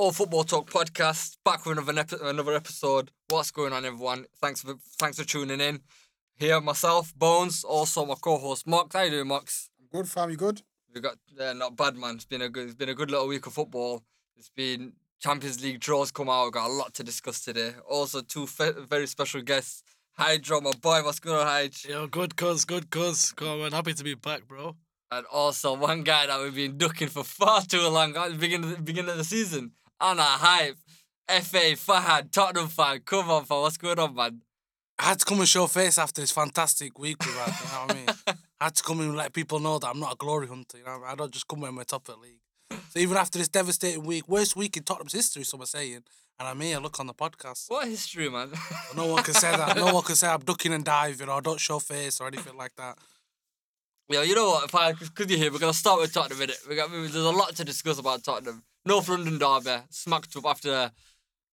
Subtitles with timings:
[0.00, 3.10] All Football Talk podcast back with another epi- another episode.
[3.28, 4.24] What's going on, everyone?
[4.40, 5.80] Thanks for thanks for tuning in.
[6.36, 8.96] Here, myself, Bones, also my co-host Mox.
[8.96, 9.68] How you doing, Mox?
[9.92, 10.30] Good, fam.
[10.30, 10.62] You good?
[10.94, 12.14] We got uh, not bad, man.
[12.14, 12.68] It's been a good.
[12.68, 14.02] It's been a good little week of football.
[14.38, 16.44] It's been Champions League draws come out.
[16.44, 17.74] We've got a lot to discuss today.
[17.86, 19.82] Also, two fe- very special guests.
[20.12, 21.90] Hydro, my boy, what's going on, Hydro?
[21.90, 23.32] Yo, good cuz, good cuz.
[23.32, 23.72] Come on, man.
[23.72, 24.76] Happy to be back, bro.
[25.10, 28.70] And also one guy that we've been ducking for far too long at the beginning
[28.70, 29.72] of the, beginning of the season.
[30.00, 30.76] Anna Hype,
[31.28, 33.00] FA, Fahad, Tottenham fan.
[33.04, 33.60] Come on, fam.
[33.60, 34.40] What's going on, man?
[34.98, 37.90] I had to come and show face after this fantastic week we've you know what
[37.90, 38.06] I mean?
[38.60, 40.84] I had to come and let people know that I'm not a glory hunter, you
[40.84, 42.80] know I don't just come when we're top of the league.
[42.90, 46.02] So even after this devastating week, worst week in Tottenham's history, some are saying,
[46.38, 47.70] and I'm here, look on the podcast.
[47.70, 48.50] What history, man?
[48.96, 49.76] No one can say that.
[49.76, 52.56] No one can say I'm ducking and diving or I don't show face or anything
[52.56, 52.98] like that.
[54.08, 54.64] Yeah, you know what?
[54.64, 56.40] If I could you hear, we're gonna start with Tottenham.
[56.40, 56.58] Minute.
[56.68, 58.64] We got there's a lot to discuss about Tottenham.
[58.84, 60.90] North London derby smacked up after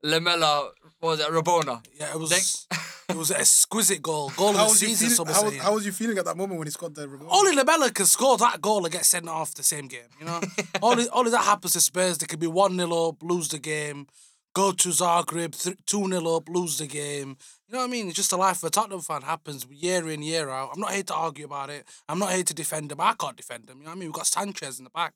[0.04, 0.72] Lamela.
[1.00, 1.86] What was it Rabona?
[2.00, 2.68] Yeah, it was
[3.10, 4.32] it was an exquisite goal.
[4.36, 5.62] Goal of the season, feeling, how, saying.
[5.62, 7.30] how was you feeling at that moment when he scored the remote?
[7.32, 10.42] Only Lamela can score that goal and get sent off the same game, you know?
[10.82, 12.18] only, only that happens to Spurs.
[12.18, 14.08] They could be 1 0 up, lose the game,
[14.54, 17.38] go to Zagreb, 2 0 up, lose the game.
[17.68, 18.08] You know what I mean?
[18.08, 20.72] It's just the life of a Tottenham fan happens year in, year out.
[20.74, 21.86] I'm not here to argue about it.
[22.08, 23.02] I'm not here to defend him.
[23.02, 23.80] I can't defend him.
[23.80, 24.08] You know what I mean?
[24.10, 25.14] We've got Sanchez in the back.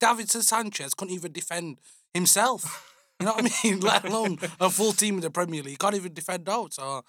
[0.00, 1.78] Davinson Sanchez couldn't even defend
[2.14, 2.86] himself.
[3.20, 3.80] You know what I mean?
[3.80, 5.78] Let alone a full team in the Premier League.
[5.78, 6.72] Can't even defend out.
[6.74, 7.02] So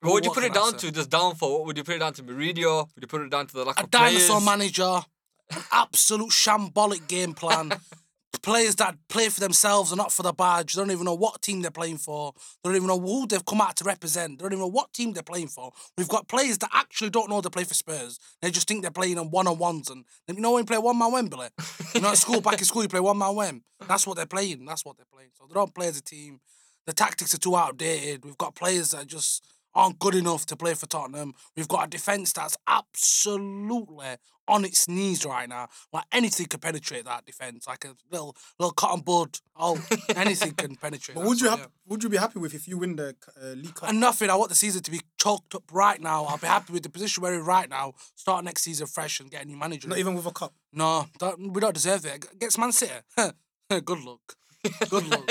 [0.00, 0.90] What would you What put it down to?
[0.90, 1.58] This downfall.
[1.58, 2.22] What would you put it down to?
[2.22, 2.88] Mourinho?
[2.94, 4.44] Would you put it down to the lack a of dinosaur players?
[4.44, 5.00] manager,
[5.50, 7.72] an absolute shambolic game plan.
[8.42, 10.74] Players that play for themselves and not for the badge.
[10.74, 12.32] They don't even know what team they're playing for.
[12.62, 14.38] They don't even know who they've come out to represent.
[14.38, 15.70] They don't even know what team they're playing for.
[15.96, 18.18] We've got players that actually don't know they play for Spurs.
[18.40, 19.90] They just think they're playing on one on ones.
[19.90, 21.48] And you know when you play one man Wembley?
[21.94, 23.62] You know at school, back in school, you play one man Wem.
[23.86, 24.64] That's what they're playing.
[24.64, 25.30] That's what they're playing.
[25.38, 26.40] So they don't play as a team.
[26.86, 28.24] The tactics are too outdated.
[28.24, 31.34] We've got players that just aren't good enough to play for Tottenham.
[31.56, 34.16] We've got a defence that's absolutely
[34.48, 35.68] on its knees right now.
[35.92, 37.66] Like anything can penetrate that defence.
[37.66, 39.38] Like a little little cotton bud.
[39.56, 39.80] Oh,
[40.16, 41.16] anything can penetrate.
[41.22, 41.66] But would you so, yeah.
[41.86, 43.88] would you be happy with if you win the uh, League Cup?
[43.88, 44.30] And nothing.
[44.30, 46.24] I want the season to be chalked up right now.
[46.24, 47.94] I'll be happy with the position we're in right now.
[48.14, 49.88] Start next season fresh and get a new manager.
[49.88, 50.54] Not even with a cup.
[50.72, 52.26] No, don't, we don't deserve it.
[52.32, 52.92] Against Man City.
[53.68, 54.36] Good luck.
[54.90, 55.26] Good luck.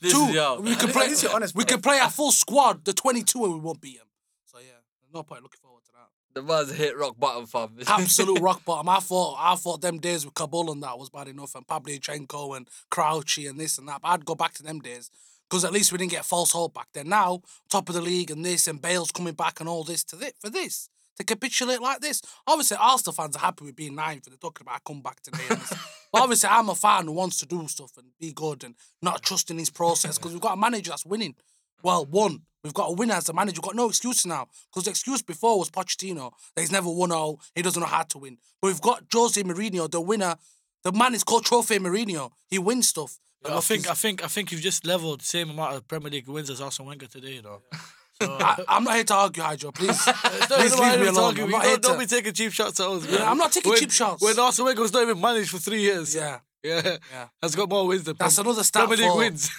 [0.00, 0.60] This Two, is yo.
[0.60, 1.06] we can play.
[1.08, 3.98] least you're honest, we can play our full squad, the twenty-two, and we won't beat
[3.98, 4.08] them.
[4.44, 4.80] So yeah,
[5.12, 6.08] no point looking forward to that.
[6.34, 7.70] The man's hit rock bottom, fam.
[7.86, 8.88] Absolute rock bottom.
[8.88, 12.56] I thought I thought them days with Kaboul and that was bad enough, and Pavlyuchenko
[12.56, 14.02] and Crouchy and this and that.
[14.02, 15.10] But I'd go back to them days
[15.48, 17.08] because at least we didn't get false hope back then.
[17.08, 17.40] Now
[17.70, 20.32] top of the league and this and Bale's coming back and all this to this
[20.38, 20.90] for this.
[21.18, 24.64] To capitulate like this, obviously Arsenal fans are happy with being ninth and they're talking
[24.64, 25.44] about a comeback today.
[26.12, 29.22] but obviously, I'm a fan who wants to do stuff and be good and not
[29.22, 31.34] trusting his process because we've got a manager that's winning.
[31.82, 32.42] Well, one.
[32.64, 33.60] We've got a winner as a manager.
[33.60, 34.48] We've got no excuse now.
[34.70, 36.32] Because the excuse before was Pochettino.
[36.54, 37.40] That he's never won all.
[37.54, 38.38] He doesn't know how to win.
[38.60, 40.36] But we've got Jose Mourinho, the winner.
[40.84, 42.30] The man is called Trophy Mourinho.
[42.48, 43.18] He wins stuff.
[43.44, 46.10] And I think I think I think you've just leveled the same amount of Premier
[46.10, 47.62] League wins as Arsene Wenger today, you know.
[47.72, 47.78] So,
[48.20, 49.70] I, I'm not here to argue, Hydro.
[49.72, 51.24] Please, Don't- please leave me alone.
[51.24, 51.42] argue.
[51.44, 53.08] I'm We not here don't, don't be taking cheap shots at us.
[53.08, 53.22] Man.
[53.22, 54.22] I'm not taking cheap shots.
[54.22, 56.14] When Wenger was not even managed for three years.
[56.14, 57.28] Yeah, yeah, yeah.
[57.42, 59.50] has got more wins than That's another stat Premier League for- wins.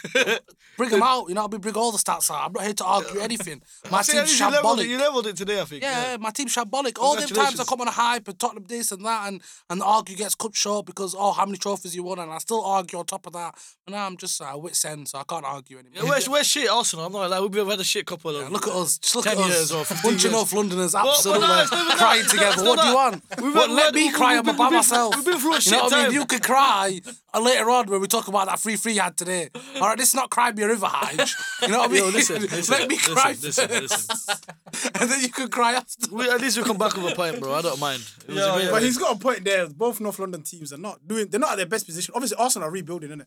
[0.78, 1.28] Bring them out.
[1.28, 2.46] You know, we bring all the stats out.
[2.46, 3.62] I'm not here to argue anything.
[3.92, 4.90] My See, at team's least you leveled, it, shambolic.
[4.90, 5.84] you leveled it today, I think.
[5.84, 6.18] Yeah, yeah.
[6.18, 6.98] my team's shambolic.
[7.00, 9.82] All them times I come on a hype and Tottenham this and that, and and
[9.82, 12.64] the argue gets cut short because oh, how many trophies you won, and I still
[12.64, 13.56] argue on top of that.
[13.86, 16.04] But now I'm just uh, wit end, so I can't argue anymore.
[16.04, 17.06] Yeah, where's, where's shit Arsenal?
[17.06, 18.44] I'm not like we've had a shit couple of.
[18.44, 19.00] Yeah, look at us.
[19.00, 19.74] Just look 10 at years us.
[19.74, 20.34] or 15 Bunch of years.
[20.34, 22.64] North Londoners but absolutely no, it's not even crying together.
[22.64, 23.72] What do you want?
[23.72, 24.42] Let me cry.
[24.42, 25.16] by myself.
[25.16, 26.14] we've been through a You shit know what I mean?
[26.14, 26.89] You can cry
[27.34, 29.50] uh, later on when we talk about that free free you had today.
[29.76, 31.62] All right, this is not cry me a river, Hige.
[31.62, 32.04] You know what I mean?
[32.04, 34.10] Yo, listen, listen, let me listen, cry listen, first.
[34.10, 34.92] listen.
[35.02, 36.14] and then you can cry after.
[36.16, 37.54] We, at least we come back with a point, bro.
[37.54, 38.02] I don't mind.
[38.28, 39.68] It was Yeah, great- But he's got a point there.
[39.70, 41.28] Both North London teams are not doing.
[41.28, 42.14] They're not at their best position.
[42.16, 43.26] Obviously, Arsenal are rebuilding, innit?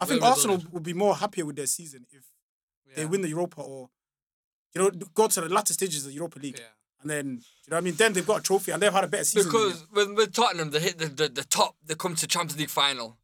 [0.00, 0.74] I think We're Arsenal rebuilding.
[0.74, 2.22] would be more happier with their season if
[2.96, 3.88] they win the Europa or
[4.74, 6.64] you know go to the latter stages of the Europa League, Yeah.
[7.02, 7.94] And then you know what I mean.
[7.94, 9.50] Then they've got a trophy and they've had a better season.
[9.50, 12.70] Because with, with Tottenham, they hit the, the, the top, they come to Champions League
[12.70, 13.18] final.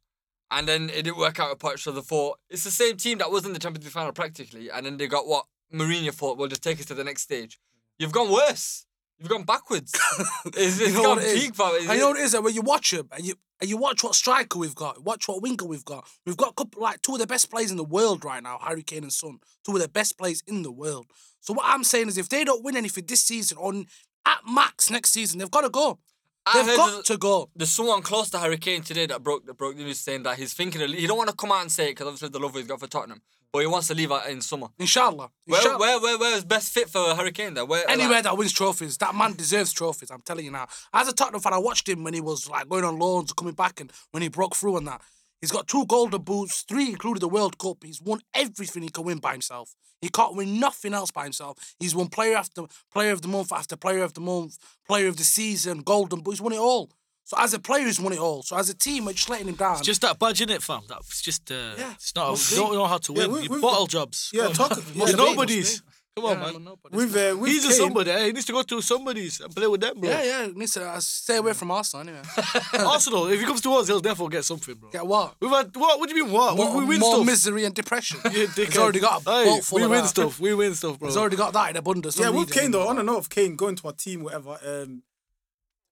[0.51, 3.19] And then it didn't work out with Poch, so they thought it's the same team
[3.19, 4.69] that was in the Champions League final practically.
[4.71, 7.59] And then they got what Mourinho thought will just take us to the next stage.
[7.99, 8.85] You've gone worse.
[9.19, 9.91] You've gone backwards.
[10.45, 11.43] it's it's You know gone it is?
[11.43, 11.67] peak, fam.
[11.75, 12.31] It's- And you know what it is?
[12.31, 15.27] That when you watch him and you and you watch what striker we've got, watch
[15.27, 16.07] what winger we've got.
[16.25, 18.81] We've got couple, like two of the best players in the world right now, Harry
[18.83, 19.39] Kane and Son.
[19.65, 21.07] Two of the best players in the world.
[21.39, 23.85] So what I'm saying is, if they don't win anything this season, on
[24.25, 25.99] at max next season, they've got to go.
[26.45, 27.49] I They've got to go.
[27.55, 30.37] There's someone close to Harry Kane today that broke that broke the news saying that
[30.37, 32.39] he's thinking of, he don't want to come out and say it because obviously the
[32.39, 33.21] love he's got for Tottenham,
[33.51, 34.67] but he wants to leave out in summer.
[34.79, 35.29] Inshallah.
[35.45, 35.79] Where, Inshallah.
[35.79, 37.53] where, where, where is best fit for Harry Kane?
[37.53, 40.09] There, where, Anywhere like, that wins trophies, that man deserves trophies.
[40.09, 40.67] I'm telling you now.
[40.93, 43.53] As a Tottenham fan, I watched him when he was like going on loans, coming
[43.53, 45.01] back, and when he broke through and that.
[45.41, 47.77] He's got two golden boots, three including the World Cup.
[47.83, 49.73] He's won everything he can win by himself.
[50.01, 51.57] He can't win nothing else by himself.
[51.79, 52.63] He's won player after
[52.93, 54.57] player of the month after player of the month,
[54.87, 56.31] player of the season, golden boot.
[56.31, 56.89] He's won it all.
[57.25, 58.41] So as a player, he's won it all.
[58.41, 59.73] So as a team, we're just letting him down.
[59.77, 60.81] It's just that badge in it, fam.
[60.89, 61.93] That's just uh, Yeah.
[61.93, 62.31] it's not.
[62.31, 62.63] Must You be.
[62.63, 63.31] don't know how to Yeah, win.
[63.33, 64.29] we- you we've- bottle jobs.
[64.33, 65.81] Yeah, talk- You're must nobody's.
[66.15, 66.63] Come on, Yeah, man.
[66.63, 66.95] nobody.
[66.97, 68.11] With uh, with He's a Kane, somebody.
[68.11, 68.25] eh?
[68.25, 70.09] He needs to go to somebody's and play with them, bro.
[70.09, 70.47] yeah, yeah.
[70.53, 72.23] Needs to uh, stay away from Arsenal anyway.
[72.79, 73.27] Arsenal.
[73.27, 74.89] If he comes to us, he'll definitely get something, bro.
[74.89, 75.35] Get what?
[75.39, 75.99] We've had what?
[75.99, 76.57] What do you mean what?
[76.57, 77.25] More, we, we win more stuff.
[77.25, 78.19] misery and depression.
[78.25, 78.77] Yeah, He's dickhead.
[78.77, 80.07] already got a Hey, boat full We of win that.
[80.07, 80.39] stuff.
[80.39, 81.07] We win stuff, bro.
[81.07, 82.17] He's already got that in abundance.
[82.17, 82.79] yeah, Don't with need Kane though.
[82.79, 82.91] anymore.
[82.91, 84.57] On and off of Kane going to a team, whatever.
[84.65, 85.03] Um,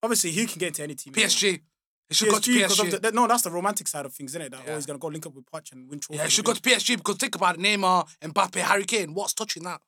[0.03, 1.13] obviously he can get into any team.
[1.13, 1.61] PSG.
[2.09, 2.91] He should go to PSG, of PSG.
[2.91, 4.51] the, that- no, that's the romantic side of things, isn't it?
[4.51, 4.73] That Yeah.
[4.73, 6.19] oh, he's gonna go link up with Poch and win trophies.
[6.19, 9.13] Yeah, he should go to PSG because think about it, Neymar, Mbappe, Harry Kane.
[9.13, 9.81] What's touching that?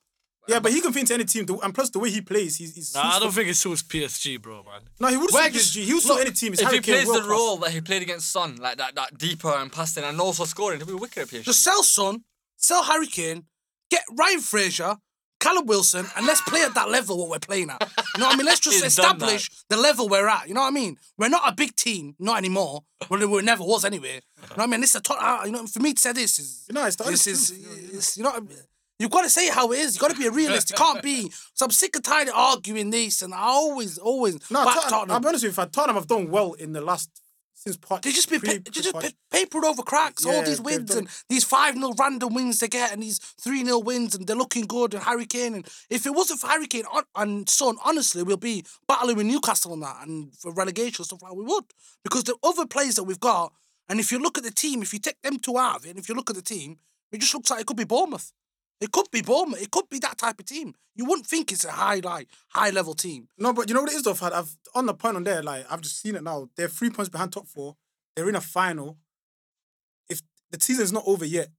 [0.50, 1.46] Yeah, but he can fit into any team.
[1.46, 2.74] The- And plus, the way he plays, he's.
[2.76, 4.82] he's Nah, I he's- don't think it suits PSG, bro, man.
[5.00, 5.86] No, he would Where suit just- PSG.
[5.86, 6.54] He would suit look, any team.
[6.54, 7.30] It's if Harry he Kane, plays the world class.
[7.32, 10.80] role that he played against Son, like that, that deeper and passing and also scoring,
[10.80, 11.44] he'll be wicked at PSG.
[11.46, 12.24] Just sell Son,
[12.58, 13.46] sell Harry Kane,
[13.90, 14.98] get Ryan Fraser,
[15.40, 17.82] Callum Wilson, and let's play at that level what we're playing at.
[18.16, 18.46] You know what I mean?
[18.46, 19.26] Let's just He's done that.
[19.26, 20.50] establish the level we're at.
[20.50, 20.98] You know what I mean?
[21.18, 22.84] We're not a big team, not anymore.
[23.10, 24.16] Well, we never was anyway.
[24.16, 24.82] You know what I mean?
[24.82, 26.98] This is a top, uh, you know, for me to say this is No, it's
[26.98, 27.90] the this honest is truth.
[27.94, 28.46] it's, you know.
[29.00, 29.96] You've got to say how it is.
[29.96, 30.70] You've got to be a realist.
[30.72, 31.32] You can't be.
[31.54, 34.90] So I'm sick and tired of arguing this, and I always, always No, back Tottenham,
[34.92, 35.16] Tottenham.
[35.18, 35.66] I'm honest with you.
[35.66, 37.10] Tottenham have done well in the last
[37.54, 38.02] since part.
[38.04, 40.26] They just be pre- pa- they just pre- papered over cracks.
[40.26, 43.66] all these wins done and these five 0 random wins they get, and these three
[43.66, 44.94] 0 wins, and they're looking good.
[44.94, 48.38] And Harry Kane, and if it wasn't for Harry Kane on, and Son, honestly, we'll
[48.38, 51.34] be battling with Newcastle on that and for relegation stuff like.
[51.36, 51.66] We would
[52.06, 53.52] because the other players that we've got,
[53.90, 55.90] and if you look at the team, if you take them two out of it,
[55.90, 56.78] and if you look at the team,
[57.12, 58.32] it just looks like it could be Bournemouth.
[58.82, 59.62] It could be Bournemouth.
[59.62, 60.74] It could be that type of team.
[60.96, 63.28] You wouldn't think it's a high like high level team.
[63.38, 64.34] No, but you know what it is though, Fad?
[64.34, 66.50] I've on the point on there, like I've just seen it now.
[66.56, 67.76] They're three points behind top four.
[68.16, 68.98] They're in a final.
[70.10, 70.22] If
[70.52, 71.50] the season's not over yet,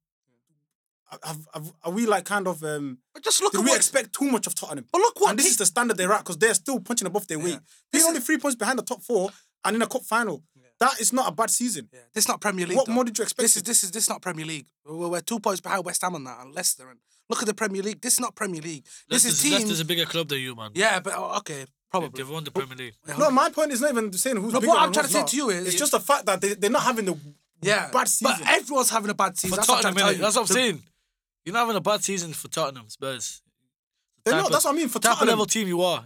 [1.25, 3.76] have, have, are we like kind of um But just look do at we what.
[3.76, 4.87] expect too much of Tottenham?
[4.93, 5.31] but look what.
[5.31, 7.58] and this te- is the standard they're at because they're still punching above their weight.
[7.93, 9.31] they're only three points behind the top four
[9.64, 10.43] and in a cup final,
[10.78, 11.88] that is not a bad season.
[11.93, 12.76] Yeah, this not Premier League.
[12.78, 12.93] What though.
[12.94, 13.43] more did you expect?
[13.43, 14.66] This is this is this not Premier League.
[14.87, 16.88] We're, we're two points behind West Ham on that and Leicester.
[16.88, 16.99] And
[17.30, 18.00] look at the Premier League.
[18.02, 18.84] This is not Premier League.
[19.08, 19.52] This Leicester's, is team.
[19.52, 20.70] Leicester's a bigger club than you, man.
[20.74, 22.10] Yeah, but oh, okay, probably.
[22.14, 22.94] They've won the Premier League.
[23.18, 24.70] no, my point is not even saying who's No, bigger.
[24.72, 25.28] what I'm trying to say not.
[25.28, 27.16] to you is- it's just the fact that they, they're not having the
[27.62, 28.36] yeah, bad season.
[28.40, 29.50] But everyone's having a bad season.
[29.50, 30.18] For That's what I'm Tottenham, to tell you.
[30.22, 30.82] That's what I'm saying.
[31.44, 33.42] You're not having a bad season for Tottenham Spurs.
[34.24, 34.46] They're not.
[34.46, 34.88] of- That's what I mean.
[34.88, 36.04] For type Tottenham, level team you are.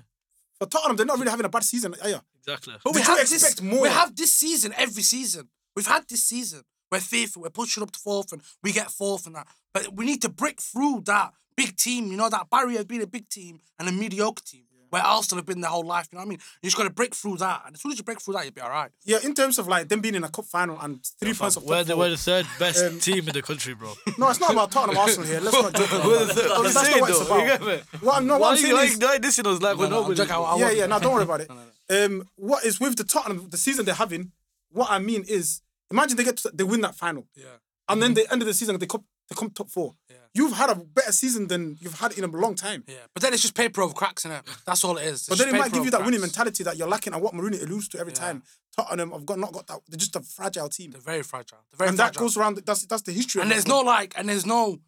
[0.58, 1.94] for Tottenham, they're not really having a bad season.
[2.04, 2.20] Yeah.
[2.46, 2.74] Exactly.
[2.84, 3.42] But we Did you have this.
[3.42, 3.82] expect more?
[3.82, 5.48] We have this season every season.
[5.74, 6.62] We've had this season.
[6.94, 7.36] We're fifth.
[7.36, 9.48] We're pushing up to fourth, and we get fourth and that.
[9.72, 12.06] But we need to break through that big team.
[12.12, 14.60] You know that barrier of being a big team and a mediocre team.
[14.90, 16.38] Where Arsenal have been their whole life, you know what I mean?
[16.62, 18.44] You just got to break through that, and as soon as you break through that,
[18.44, 18.92] you'll be all right.
[19.04, 21.64] Yeah, in terms of like them being in a cup final and three points of
[21.64, 21.98] We're top the, four.
[22.04, 23.92] we're the third best Um, team in the country, bro.
[24.18, 25.40] No, it's not about Tottenham Arsenal here.
[25.40, 25.90] Let's not joke.
[25.90, 26.34] about We're the that.
[26.36, 26.50] third.
[26.52, 27.36] I'm That's not saying what it's though.
[27.38, 27.60] You about.
[27.60, 27.98] get me?
[28.06, 29.88] What I'm, no, Why what I'm are saying you is, like dissing us like we're
[29.88, 30.16] no, I'm nobody?
[30.16, 30.32] joking.
[30.32, 30.86] I- I yeah, yeah.
[30.86, 31.50] No, don't worry about it.
[31.90, 34.30] Um, what is with the Tottenham, the season they're having?
[34.70, 35.60] What I mean is,
[35.94, 37.46] imagine they get to, they win that final, Yeah.
[37.88, 38.26] and then mm-hmm.
[38.26, 39.94] the end of the season they come they come top four.
[40.10, 40.16] Yeah.
[40.34, 42.84] You've had a better season than you've had in a long time.
[42.86, 44.42] Yeah, but then it's just paper over cracks, innit?
[44.66, 45.20] That's all it is.
[45.20, 47.32] It's But then it might give you that winning mentality that you're lacking, and what
[47.32, 48.18] Mourinho alludes to every Yeah.
[48.18, 48.42] time.
[48.76, 49.80] Tottenham have got not got that.
[49.88, 51.60] They're just a fragile team, They're very fragile.
[51.70, 52.58] They're very and that goes around.
[52.66, 53.40] That's that's the history.
[53.42, 54.78] and there's no like, and there's no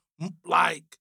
[0.45, 0.99] like,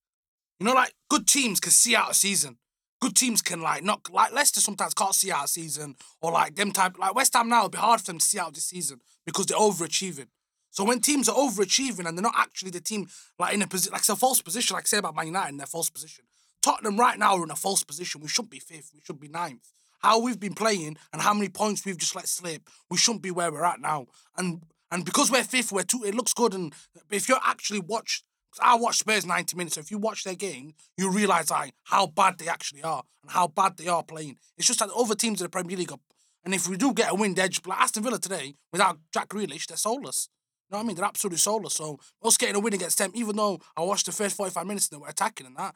[0.60, 2.58] you know, like good teams can see out a season.
[3.06, 6.72] Good teams can like not like Leicester sometimes can't see out season, or like them
[6.72, 9.00] type like West Ham now it'll be hard for them to see out this season
[9.28, 10.26] because they're overachieving.
[10.72, 13.08] So when teams are overachieving and they're not actually the team
[13.38, 15.58] like in a position like it's a false position, like say about Man United in
[15.58, 16.26] their false position.
[16.64, 18.22] Tottenham right now are in a false position.
[18.22, 18.90] We shouldn't be fifth.
[18.92, 19.70] We should be ninth.
[20.00, 23.30] How we've been playing and how many points we've just let slip, we shouldn't be
[23.30, 24.08] where we're at now.
[24.36, 26.04] And and because we're fifth, we're two.
[26.04, 26.56] It looks good.
[26.56, 26.74] And
[27.12, 28.24] if you actually watch,
[28.62, 29.76] I watched Spurs ninety minutes.
[29.76, 33.32] So if you watch their game, you realize like how bad they actually are and
[33.32, 34.38] how bad they are playing.
[34.58, 36.00] It's just that other teams in the Premier League are.
[36.44, 39.30] And if we do get a win, they're just like Aston Villa today without Jack
[39.30, 40.30] Grealish, they're soulless.
[40.70, 40.96] You know what I mean?
[40.96, 41.74] They're absolutely soulless.
[41.74, 44.90] So us getting a win against them, even though I watched the first 45 minutes
[44.90, 45.76] and they were attacking and that,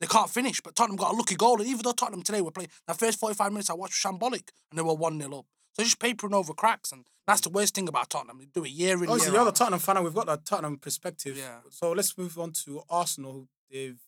[0.00, 0.60] they can't finish.
[0.60, 1.58] But Tottenham got a lucky goal.
[1.60, 4.78] And even though Tottenham today were playing, that first 45 minutes I watched shambolic and
[4.78, 5.46] they were 1 0 up.
[5.76, 6.90] So just papering over cracks.
[6.90, 8.38] And that's the worst thing about Tottenham.
[8.38, 9.56] They do it year in, Obviously, year you're the out.
[9.56, 11.36] Tottenham fan, and we've got that Tottenham perspective.
[11.36, 11.58] Yeah.
[11.68, 13.46] So let's move on to Arsenal.
[13.70, 14.00] They've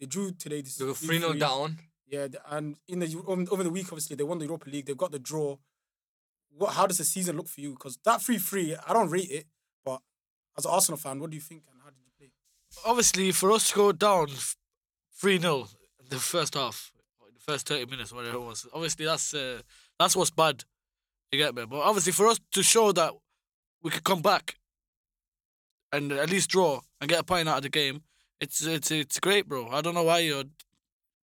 [0.00, 0.62] they drew today.
[0.62, 1.78] This They were 3 0 down.
[2.08, 4.86] Yeah, and in the over over the week, obviously they won the Europa League.
[4.86, 5.58] They've got the draw.
[6.56, 6.72] what?
[6.72, 7.70] How does the season look for you?
[7.70, 9.46] Because that three three, I don't rate it,
[9.84, 10.00] but
[10.58, 12.32] as an Arsenal fan, what do you think and how did you play?
[12.84, 14.26] Obviously, for us to go down
[15.20, 15.68] 3 0
[16.08, 16.92] the first half,
[17.32, 19.60] the first 30 minutes, whatever it was, obviously that's uh,
[20.00, 20.64] that's what's bad.
[21.32, 21.64] You get me?
[21.64, 23.12] But obviously, for us to show that
[23.82, 24.56] we could come back
[25.92, 28.02] and at least draw and get a point out of the game,
[28.40, 29.68] it's it's it's great, bro.
[29.70, 30.44] I don't know why you're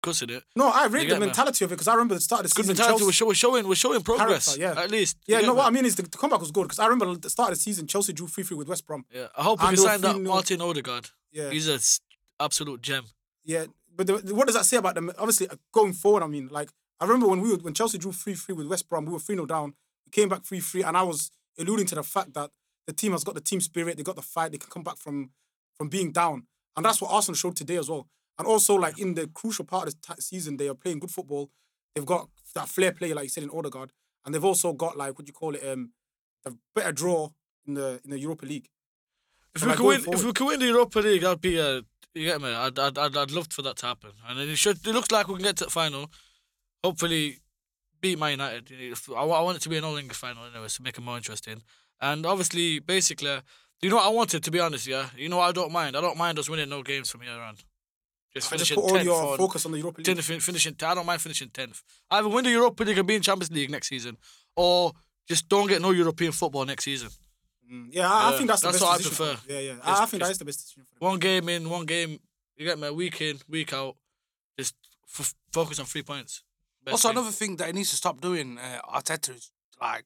[0.04, 0.44] cussing it.
[0.56, 1.26] No, I read the me?
[1.26, 2.76] mentality of it because I remember the start of the Good season.
[2.78, 2.92] mentality.
[3.00, 4.56] Chelsea- We're, show, we're showing we're showing progress.
[4.56, 4.84] Character, yeah.
[4.84, 5.18] At least.
[5.28, 5.68] yeah, You no, get what?
[5.68, 7.62] I mean is the, the comeback was good because I remember the start of the
[7.62, 9.06] season, Chelsea drew 3 3 with West Brom.
[9.14, 10.24] Yeah, I hope we And can sign that 3-0.
[10.24, 11.10] Martin Odegaard.
[11.32, 11.50] Yeah.
[11.50, 12.00] He's a s-
[12.40, 13.06] absolute gem.
[13.44, 15.12] Yeah, but the, what does that say about them?
[15.18, 16.70] Obviously, uh, going forward, I mean, like
[17.02, 19.20] I remember when we were, when Chelsea drew three three with West Brom, we were
[19.20, 19.74] three 0 down.
[20.08, 22.52] We came back three three, and I was alluding to the fact that
[22.86, 24.98] the team has got the team spirit, they got the fight, they can come back
[24.98, 25.32] from
[25.76, 28.08] from being down, and that's what Arsenal showed today as well.
[28.40, 31.12] And also, like in the crucial part of the t- season, they are playing good
[31.12, 31.50] football.
[31.94, 33.92] They've got that flair player, like you said in Odegaard,
[34.26, 35.92] and they've also got like what do you call it, um,
[36.46, 37.30] a better draw
[37.68, 38.70] in the in the Europa League.
[39.56, 41.82] If we like, could win, if we could win the Europa League, I'd be uh,
[42.14, 42.50] you get me.
[42.50, 44.12] I'd, I'd, I'd, I'd love for that to happen.
[44.28, 44.78] And it should.
[44.86, 46.12] It looks like we can get to the final.
[46.84, 47.40] Hopefully,
[48.10, 48.72] beat Man United.
[49.16, 51.18] I, I want it to be an All England final anyway, to make it more
[51.18, 51.62] interesting.
[52.02, 53.40] And obviously, basically,
[53.82, 54.88] you know what I wanted to be honest.
[54.88, 55.96] Yeah, you know what I don't mind.
[55.98, 57.56] I don't mind us winning no games from here on.
[58.34, 60.06] Just I just finishing put all tenth your or focus on the Europa League.
[60.06, 60.76] ten, fin- finishing.
[60.84, 61.82] I don't mind finishing tenth.
[62.12, 64.18] Either win the Europa League and be in Champions League next season,
[64.56, 64.92] or
[65.28, 67.10] just don't get no European football next season.
[67.72, 69.54] Mm, Yeah, I, I think that's the that's best what I decision for prefer.
[69.54, 69.76] Yeah, yeah.
[69.84, 71.06] I, I think that is the best decision for.
[71.10, 72.20] One game in, one game.
[72.58, 72.90] You get me?
[72.92, 73.96] Week in, week out.
[74.60, 74.76] Just
[75.20, 76.44] f- focus on three points.
[76.92, 79.52] Also, another thing that he needs to stop doing, uh, Arteta, is
[79.82, 80.06] like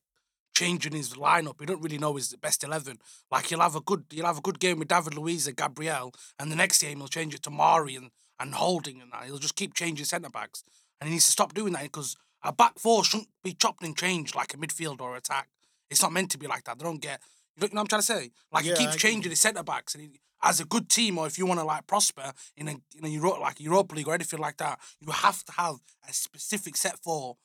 [0.56, 1.60] changing his lineup.
[1.60, 2.98] You don't really know his best eleven.
[3.32, 6.14] Like he'll have a good, he'll have a good game with David Luiz and Gabriel,
[6.40, 9.26] and the next game he'll change it to Mari and, and Holding, and that.
[9.26, 10.64] He'll just keep changing centre backs,
[11.00, 13.96] and he needs to stop doing that because a back four shouldn't be chopped and
[13.98, 15.50] changed like a midfield or attack.
[15.90, 16.80] It's not meant to be like that.
[16.80, 17.22] They don't get.
[17.58, 18.32] You know what I'm trying to say?
[18.52, 19.00] Like Yeah, he keeps you.
[19.00, 21.66] changing his centre backs, and he, as a good team, or if you want to
[21.66, 25.12] like prosper in a in a Euro, like Europa League or anything like that, you
[25.12, 25.76] have to have
[26.08, 27.38] a specific set four,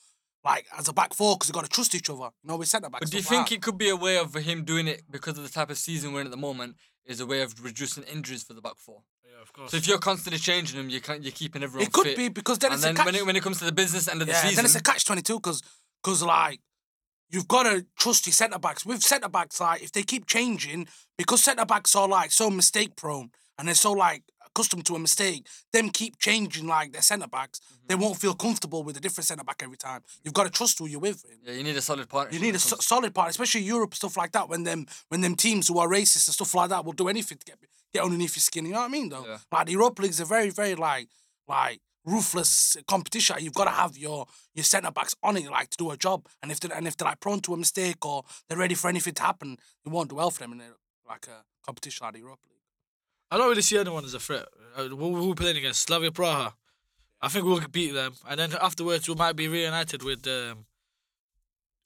[0.44, 2.30] like as a back four, because you got to trust each other.
[2.42, 3.00] You know, with that back.
[3.00, 3.54] But do you like think that.
[3.56, 6.12] it could be a way of him doing it because of the type of season
[6.12, 6.76] we're in at the moment?
[7.04, 9.02] Is a way of reducing injuries for the back four.
[9.24, 9.70] Yeah, of course.
[9.70, 11.22] So if you're constantly changing them, you can't.
[11.22, 12.16] You're keeping everyone it could fit.
[12.16, 13.06] be because then and it's then a catch.
[13.06, 14.82] when it when it comes to the business end of the season, then it's a
[14.82, 15.62] catch twenty two because
[16.02, 16.58] because like
[17.30, 18.84] you've got to trust your centre backs.
[18.86, 22.96] With centre backs, like if they keep changing, because centre backs are like so mistake
[22.96, 27.26] prone and they're so like accustomed to a mistake, them keep changing like their centre
[27.28, 27.60] backs.
[27.88, 28.02] They Mm-hmm.
[28.02, 30.02] won't feel comfortable with a different centre back every time.
[30.24, 31.24] You've got to trust who you're with.
[31.44, 32.34] yeah, you need a solid partner.
[32.36, 34.48] You need a so- solid part, especially Europe stuff like that.
[34.48, 37.38] When them when them teams who are racist and stuff like that will do anything
[37.38, 37.58] to get
[37.94, 38.66] get underneath your skin.
[38.66, 39.08] You know what I mean?
[39.08, 39.38] Though, Yeah.
[39.52, 41.08] like the Europa League's a very very like
[41.46, 43.36] like ruthless competition.
[43.40, 46.26] You've got to have your your centre backs on it like to do a job.
[46.42, 48.88] And if they and if they're like prone to a mistake or they're ready for
[48.88, 50.70] anything to happen, it won't do well for them in a,
[51.08, 52.52] like a competition like the Europa League.
[53.30, 54.46] I don't really see anyone as a threat.
[54.76, 55.82] Uh, Who who we playing against?
[55.82, 56.52] Slavia Praha.
[57.20, 60.66] I think we'll beat them, and then afterwards we might be reunited with um,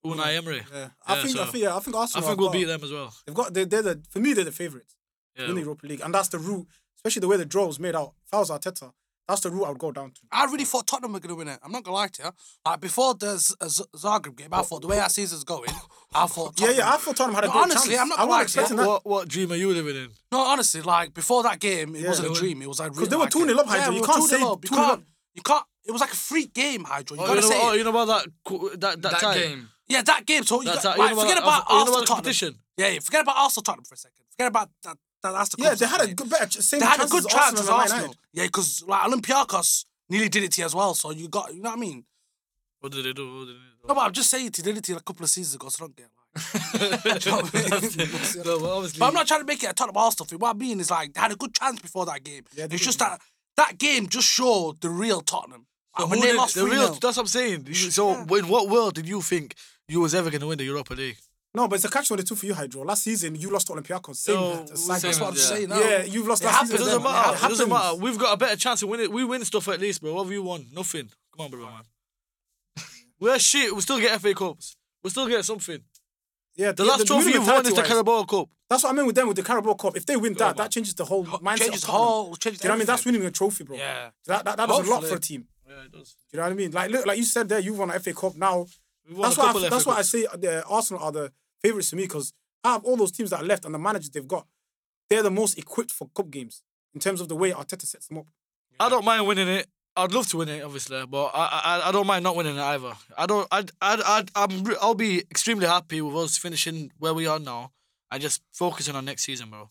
[0.04, 0.62] Unai Emery.
[0.72, 2.82] Yeah, I Yeah, think I think yeah, I think I think we'll got- beat them
[2.84, 3.14] as well.
[3.26, 4.96] They've got they're, they're the for me they're the favourites
[5.36, 5.46] Yeah.
[5.48, 6.66] in the Europa League, and that's the route.
[6.96, 8.12] Especially the way the draw was made out.
[8.26, 8.92] If I was Arteta,
[9.28, 10.20] that's the route I would go down to.
[10.32, 11.58] I really thought Tottenham were going to win it.
[11.62, 12.30] I'm not going to lie to you.
[12.66, 15.70] Like before the Z- uh, Z- Zagreb game, I thought the way our season's going,
[16.14, 16.58] I thought.
[16.58, 18.00] Yeah, Tottenham, yeah, I thought Tottenham had a No, great honestly, chance.
[18.00, 18.62] I'm not I gonna wasn't lie to you.
[18.62, 20.08] expecting What, that what what dream are you living in?
[20.32, 22.62] No, honestly, like before that game, it Yeah, wasn't a dream.
[22.62, 23.88] It was like 'cause they were like, 2-0 up, yeah, Hydro.
[23.90, 24.64] we You were can't 2-0 say up.
[24.64, 25.04] You can't.
[25.34, 25.64] You can't.
[25.84, 27.16] It was like a freak game, Hydro.
[27.16, 27.60] You Oh, gotta you know, say.
[27.62, 29.34] oh, you know about that qu- that that, that time?
[29.38, 29.68] game.
[29.88, 30.44] Yeah, that game.
[30.44, 30.98] So you That got, time.
[30.98, 32.06] like, uh, you know forget about, about know Arsenal about the Tottenham.
[32.16, 32.58] competition.
[32.76, 34.16] Yeah, yeah, forget about Arsenal Tottenham for a second.
[34.30, 34.96] Forget about that.
[35.22, 37.32] That that's the Yeah, they had a good better same They had a good as
[37.32, 38.14] chance Arsenal as and Man Arsenal.
[38.32, 40.94] Yeah, because like Olympiacos nearly did it to you as well.
[40.94, 42.04] So you got, you know what I mean?
[42.80, 43.38] What did they do?
[43.38, 43.88] What did they do?
[43.88, 45.68] No, but I'm just saying, he did it to you a couple of seasons ago.
[45.68, 46.08] So don't get
[47.04, 47.24] like.
[47.24, 48.44] You know I mean?
[48.44, 48.98] no, but obviously.
[48.98, 50.38] But I'm not trying to make it a Tottenham Arsenal thing.
[50.38, 52.44] What I mean is like they had a good chance before that game.
[52.54, 53.20] Yeah, it's just that
[53.56, 55.66] that game just showed the real Tottenham.
[55.98, 57.66] So when they did- lost the 3 real, That's what I'm saying.
[57.66, 59.54] You- So, in what world did you think
[59.88, 61.18] you was ever going to win the Europa League?
[61.52, 62.84] No, but it's a catch twenty two for you, Hydro.
[62.84, 64.16] Last season you lost to Olympiacos.
[64.16, 64.34] Same.
[64.36, 65.42] No, uh, same, That's what I'm Yeah.
[65.42, 65.68] saying.
[65.68, 65.80] now.
[65.80, 66.86] Yeah, you've lost It last happens, season.
[66.86, 67.12] doesn't then.
[67.12, 67.34] matter.
[67.34, 67.94] It It doesn't matter.
[67.96, 69.06] We've got a better chance of winning.
[69.06, 69.12] It.
[69.12, 70.14] We win stuff at least, bro.
[70.14, 70.66] What have you won?
[70.72, 71.10] Nothing.
[71.36, 71.82] Come on, bro, man.
[73.20, 73.74] We're shit.
[73.74, 74.76] We still get FA Cups.
[75.02, 75.80] We still get something.
[76.56, 78.48] Yeah, The yeah, last trophy winning you've won is the Carabao Cup.
[78.68, 79.96] That's what I mean with them with the Carabao Cup.
[79.96, 80.56] If they win that, man.
[80.56, 81.58] that changes the whole mindset.
[81.58, 82.06] changes of Tottenham.
[82.06, 82.86] whole, changes Do you know what I mean?
[82.86, 83.76] That's winning a trophy, bro.
[83.76, 84.10] Yeah.
[84.26, 85.48] That that, that does a lot for a team.
[85.68, 86.10] Yeah, it does.
[86.30, 86.70] Do you know what I mean?
[86.70, 88.36] Like look, like you said there, you won an FA Cup.
[88.36, 88.66] Now We won
[89.10, 92.02] that's why I, of that's why I say the Arsenal are the favourites to me
[92.04, 92.32] because
[92.64, 94.46] out of all those teams that are left and the managers they've got,
[95.08, 96.62] they're the most equipped for cup games
[96.94, 98.26] in terms of the way Arteta sets them up.
[98.78, 99.66] I don't mind winning it.
[99.96, 102.60] I'd love to win it, obviously, but I, I I don't mind not winning it
[102.60, 102.92] either.
[103.18, 103.46] I don't.
[103.50, 107.72] I I I I'm I'll be extremely happy with us finishing where we are now
[108.10, 109.68] and just focusing on next season, bro.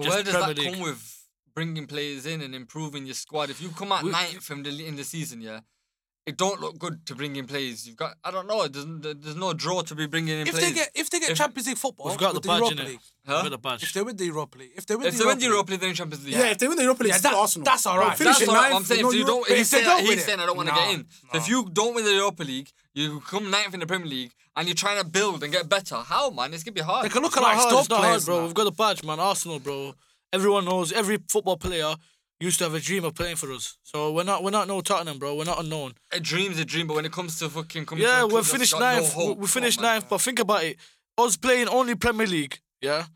[0.00, 0.74] Just where does Premier that League.
[0.74, 3.50] come with bringing players in and improving your squad?
[3.50, 5.60] If you come out We- ninth from the in the season, yeah,
[6.28, 7.86] it don't look good to bring in players.
[7.86, 8.66] You've got I don't know.
[8.68, 8.86] There's
[9.22, 10.68] there's no draw to be bringing in If players.
[10.68, 12.72] they get if they get If- Champions League football, We've got the with badge Europa
[12.72, 12.88] in it.
[12.90, 13.40] League, Huh?
[13.42, 15.24] We've got the if they win the Europa League, if they win if the they
[15.26, 16.34] win Europa the League, Europa League, they're in Champions League.
[16.34, 17.64] Yeah, if they win the Europa League, Yeah, it's still that- Arsenal.
[17.64, 18.06] that's all right.
[18.08, 19.06] Bro, finish That's it what ninth I'm saying.
[19.06, 20.40] with If you no don't, Europa- But he's if they saying, don't he's win saying
[20.40, 21.06] I don't want to no, get in.
[21.32, 24.32] So if you don't win the Europa League, you come ninth in the Premier League,
[24.56, 25.96] and you're trying to build and get better.
[25.96, 26.52] How man?
[26.54, 27.04] It's gonna be hard.
[27.04, 28.44] they can look at not like hard, Stoke it's not hard, players, bro.
[28.44, 29.20] We've got the badge, man.
[29.20, 29.94] Arsenal, bro.
[30.32, 30.92] Everyone knows.
[30.92, 31.94] Every football player
[32.40, 33.76] used to have a dream of playing for us.
[33.82, 35.34] So we're not we're not no Tottenham, bro.
[35.34, 35.94] We're not unknown.
[36.12, 38.44] a dream's a dream, but when it comes to fucking coming Yeah, a we're club
[38.44, 39.16] finished got no ninth.
[39.16, 40.00] we- hope, we oh finished come on, man.
[40.00, 40.76] ninth, but think about it.
[41.16, 43.06] Us playing only Premier League, yeah,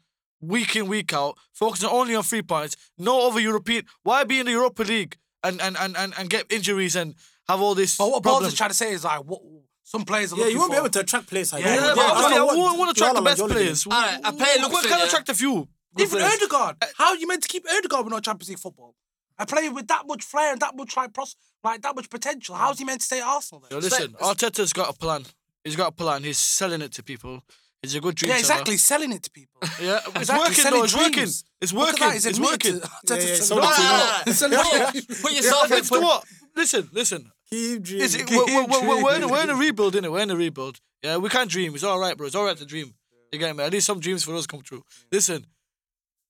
[0.40, 3.84] week in week out, focusing only on three points, no other European.
[4.02, 7.14] Why be in the Europa League and and and and, and get injuries and
[7.48, 8.52] have all this But what Balls problems?
[8.54, 9.40] is trying to say is like, what
[9.84, 11.52] some players are Yeah, you won't be able to attract players.
[11.52, 11.80] Like Yeah, that.
[11.80, 13.86] Yeah, yeah, but I obviously, don't I want, to attract the best Joel players.
[13.86, 15.06] Alright, a player looks We're at gonna you.
[15.06, 15.68] attract a few.
[15.94, 16.34] good Even players.
[16.42, 16.76] Odegaard.
[16.82, 16.86] Eh.
[16.96, 18.94] How are you meant to keep Odegaard with no Champions League football?
[19.42, 21.34] A player with that much flair and that much like pros,
[21.64, 22.54] like that much potential.
[22.54, 23.90] How's he meant to stay at Arsenal Yo, then?
[23.90, 25.24] listen, Arteta's got a plan.
[25.64, 26.22] He's got a plan.
[26.22, 27.42] He's selling it to people.
[27.82, 28.52] He's a good dream Yeah, seller.
[28.60, 28.76] exactly.
[28.76, 29.60] Selling it to people.
[29.80, 30.84] Yeah, it's Exactly, working selling though.
[30.84, 31.12] It's working.
[31.12, 31.44] dreams.
[31.60, 31.98] It's working.
[32.08, 32.80] that, It's admitted working.
[33.06, 34.32] to- Yeah, yeah, Arteta's so selling No, no, you no.
[34.32, 35.36] Selling Put your- dreams.
[35.36, 35.84] Yourself in.
[35.84, 36.24] Put, what?
[36.54, 37.32] Listen, listen.
[37.50, 38.04] Keep dreaming.
[38.04, 39.30] Is it, keep we're, we're, we're, we're, in a, dreaming.
[39.30, 40.12] we're in a rebuild, innit?
[40.12, 40.78] We're in a rebuild.
[41.02, 41.74] Yeah, we can't dream.
[41.74, 42.26] It's all right, bro.
[42.28, 42.94] It's all right to dream.
[43.32, 43.64] You get me?
[43.64, 44.82] At least some dreams for us come true.
[45.10, 45.46] Listen,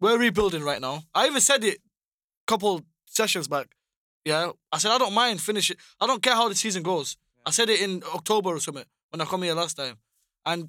[0.01, 1.03] we're rebuilding right now.
[1.15, 2.81] I even said it a couple
[3.13, 3.69] sessions back.
[4.25, 5.77] Yeah, I said I don't mind finishing.
[6.01, 7.17] I don't care how the season goes.
[7.45, 9.97] I said it in October or something when I come here last time.
[10.47, 10.69] And,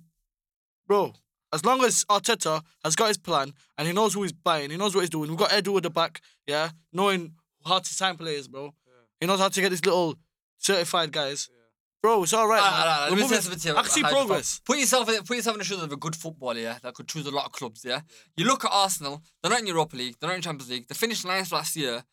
[0.87, 1.13] bro,
[1.51, 4.77] as long as Arteta has got his plan and he knows who he's buying, he
[4.77, 5.29] knows what he's doing.
[5.29, 7.33] We've got Edu at the back, yeah, knowing
[7.65, 8.73] how to sign players, bro.
[9.19, 10.15] He knows how to get these little
[10.57, 11.49] certified guys.
[12.01, 12.59] Bro, it's all right.
[12.61, 12.83] Ah, man.
[12.85, 14.61] ah, ah, We're moving- say something to you I can see about how you progress.
[14.65, 17.07] Put yourself in, put yourself in the shoes of a good footballer, yeah, that could
[17.07, 18.01] choose a lot of clubs, yeah.
[18.35, 20.87] You look at Arsenal; they're not in Europa League, they're not in Champions League.
[20.87, 22.03] They finished ninth last year.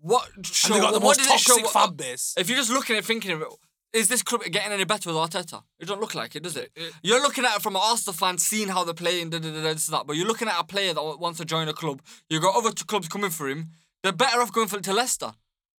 [0.00, 0.74] What show?
[0.74, 1.54] And they got the what most did it show?
[1.54, 2.34] toxic fan base.
[2.36, 3.48] If you're just looking at it, thinking of it,
[3.92, 5.62] is this club getting any better with Arteta?
[5.78, 6.70] It don't look like it, does it?
[7.02, 9.60] You're looking at it from an Arsenal fan, seeing how they're playing, da, da, da,
[9.72, 10.06] this that.
[10.06, 12.02] But you're looking at a player that wants to join a club.
[12.28, 13.70] You've got other two clubs coming for him.
[14.02, 15.32] They're better off going for to Leicester.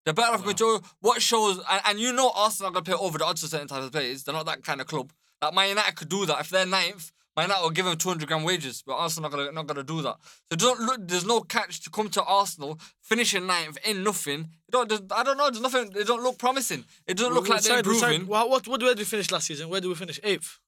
[0.03, 2.91] They're better off going to what shows, and, and you know Arsenal are going to
[2.91, 4.23] pay over the odds to certain types of players.
[4.23, 5.11] They're not that kind of club.
[5.41, 7.11] Like Man United could do that if they're ninth.
[7.37, 10.01] Man United will give him 200 grand wages, but Arsenal not gonna not gonna do
[10.01, 10.17] that.
[10.49, 11.07] So don't look.
[11.07, 14.49] There's no catch to come to Arsenal finishing ninth in nothing.
[14.71, 14.91] Don't.
[15.11, 15.49] I don't know.
[15.51, 15.91] There's nothing.
[15.95, 16.83] It don't look promising.
[17.05, 18.27] It doesn't look We like they're signed- we signed- improving.
[18.27, 19.69] What, what, what, where did we finish last season?
[19.69, 20.19] Where did we finish?
[20.23, 20.59] Eighth.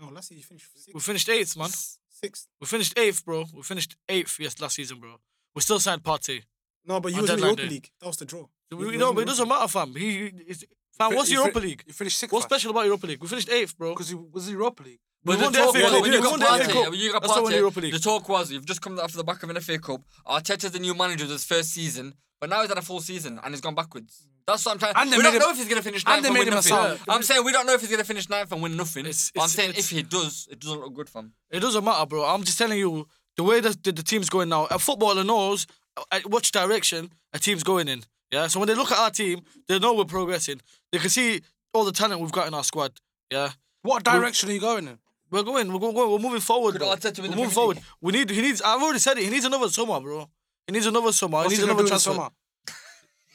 [0.00, 1.70] No, last season you finished We finished eighth, man.
[1.70, 2.48] Sixth.
[2.60, 3.46] We finished eighth, bro.
[3.54, 5.14] We finished eighth, yes, last season, bro.
[5.54, 6.42] We still signed Partey.
[6.86, 7.68] No, but you On was in the deadline Europa day.
[7.68, 7.90] League.
[8.00, 8.46] That was the draw.
[8.72, 9.94] We, we you know, was but it doesn't matter, fam.
[9.94, 10.64] He, he- it's-
[10.96, 11.84] fam, what's You Europa fin- League?
[11.86, 12.32] You finished sixth.
[12.32, 13.20] What's special about Europa League?
[13.22, 13.92] We finished eighth, bro.
[13.94, 14.98] Because he was in Europa League.
[15.28, 16.72] We But won the the talk FA was, when you got won the FA Partey,
[16.72, 16.90] Cup.
[16.90, 17.92] when you got That's the one in Partey, Europa League.
[17.92, 20.00] the talk was you've just come off the back of an FA Cup.
[20.26, 23.38] Arteta's the new manager of his first season, but now he's had a full season
[23.42, 24.26] and he's gone backwards.
[24.46, 24.94] That's what I'm trying.
[24.96, 26.70] And we don't made know if he's gonna finish ninth they and win nothing.
[26.70, 26.98] sound.
[27.06, 29.04] I'm saying we don't know if he's gonna finish ninth and win nothing.
[29.04, 31.34] It's- but I'm saying if he does, it doesn't look good for him.
[31.50, 32.24] It doesn't matter, bro.
[32.24, 34.64] I'm just telling you the way that the, the team's going now.
[34.70, 35.66] A footballer knows
[36.10, 38.04] uh, which direction a team's going in.
[38.32, 38.46] Yeah.
[38.46, 40.60] So when they look at our team, they know we're progressing.
[40.92, 41.42] They can see
[41.74, 42.92] all the talent we've got in our squad.
[43.30, 43.50] Yeah.
[43.82, 44.98] What direction are you going in?
[45.30, 45.72] We're going.
[45.72, 45.94] We're going.
[45.94, 46.72] We're moving forward.
[46.72, 46.82] Could.
[46.82, 47.76] Arteta win We're moving Premier forward.
[47.76, 47.84] League?
[48.00, 48.30] We need.
[48.30, 48.62] He needs.
[48.62, 49.24] I've already said it.
[49.24, 50.28] He needs another summer, bro.
[50.66, 51.38] He needs another summer.
[51.38, 52.12] What's he he needs gonna another do in transfer.
[52.12, 52.30] summer?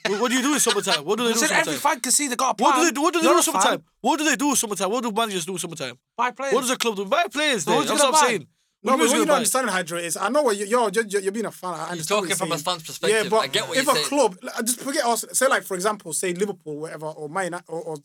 [0.06, 1.06] What, what do you do in summertime?
[1.06, 1.92] What do they I do in said every summertime?
[1.92, 3.02] fan can see they got a What do they do?
[3.02, 3.72] What do they You're do a in summertime?
[3.80, 3.84] fan.
[4.02, 4.90] What do they do in summertime?
[4.92, 5.98] What do managers do in summertime?
[6.18, 6.54] Buy players.
[6.54, 7.06] What does the club do?
[7.06, 7.66] Buy players.
[7.66, 7.76] There.
[7.78, 8.28] who's That's gonna what I'm buy?
[8.30, 8.48] saying.
[8.86, 10.90] No, but what you who's don't gonna understand, Hydro, is I know what you- you're,
[10.90, 11.74] you're, you're being a fan.
[11.74, 12.64] I He's understand what talking you're from a saying.
[12.66, 13.24] fan's perspective.
[13.24, 14.08] Yeah, but I get what if you're a saying.
[14.08, 17.64] club, like, just forget us, say like for example, say Liverpool, whatever, or Man United,
[17.70, 17.98] or, or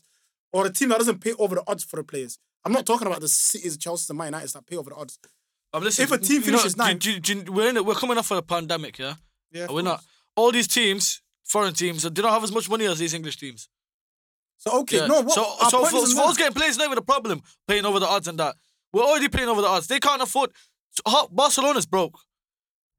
[0.53, 2.39] or a team that doesn't pay over the odds for the players.
[2.65, 5.17] I'm not talking about the cities, Chelsea, and Man United that pay over the odds.
[5.73, 7.85] Um, listen, If a team you know, finishes do- ninth- do- do- we're in it.
[7.85, 9.15] We're coming off of a pandemic, yeah.
[9.51, 10.03] Yeah, we're not.
[10.35, 13.69] All these teams, foreign teams, they don't have as much money as these English teams.
[14.57, 15.07] So okay, Yeah.
[15.07, 17.41] no, what, so so point for, isn't for us getting players, not even a problem
[17.67, 18.55] paying over the odds and that.
[18.91, 19.87] We're already paying over the odds.
[19.87, 20.51] They can't afford.
[20.91, 22.19] so, Barcelona's broke.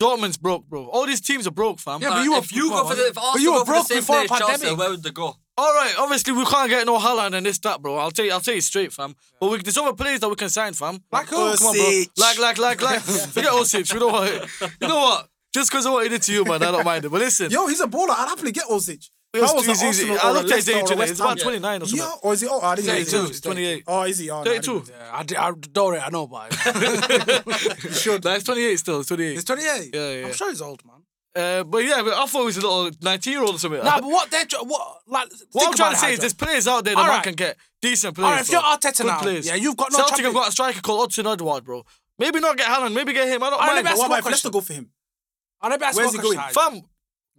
[0.00, 0.86] Dortmund's broke, bro.
[0.86, 2.00] All these teams are broke, fam.
[2.00, 3.58] Yeah, but Uh, you were- if you go for the, if But Arsenal you were
[3.58, 5.36] go for the broke same before play as Chelsea, where would they go?
[5.60, 7.96] All right, obviously we can't get no Haaland and this that, bro.
[7.98, 9.14] I'll tell you, I'll tell you straight, fam.
[9.38, 11.02] But we, there's other players that we can sign, fam.
[11.12, 11.36] Like who?
[11.36, 12.02] Come on, bro.
[12.16, 13.00] Like, like, like, like.
[13.34, 13.92] Forget Orsic.
[13.92, 14.48] You know what?
[14.80, 15.28] You know what?
[15.52, 17.10] Just because of what he did to you, man, I don't mind it.
[17.10, 18.08] But listen, Yo, he's a baller.
[18.08, 19.06] I'd happily get Orsic.
[19.34, 20.10] It was too easy.
[20.10, 21.04] I looked at his age today.
[21.04, 21.98] It's about 29 or something.
[21.98, 22.48] Yeah, or is he?
[22.50, 22.94] Oh, I didn't know.
[22.94, 23.84] 32, he it's 28.
[23.86, 24.30] Oh, is he?
[24.30, 24.72] Oh, no, I 32.
[24.72, 24.88] didn't.
[24.88, 27.84] Yeah, I, did, I don't rate, I know about it.
[27.84, 28.24] You should.
[28.24, 29.00] Nah, it's 28 still.
[29.00, 29.32] It's 28.
[29.34, 29.90] He's 28.
[29.94, 30.26] Yeah, yeah.
[30.26, 30.99] I'm sure he's old, man.
[31.34, 33.84] Uh, but yeah, but I thought he was a little 19 year old or something.
[33.84, 36.84] Nah, but what they're what like what I'm trying to say is there's players out
[36.84, 37.22] there that Alright.
[37.22, 38.26] can get decent players.
[38.26, 38.70] All right, if you're bro.
[38.70, 39.46] Arteta now, players.
[39.46, 41.84] yeah, you've got no Celtic have got a striker called Odsonne Edouard, bro.
[42.18, 43.42] Maybe not get Haaland, maybe get him.
[43.44, 43.76] I don't I mind.
[43.76, 44.90] let me ask What you about Leicester go for him?
[45.60, 46.38] I never asked Where's he going?
[46.38, 46.82] Fam,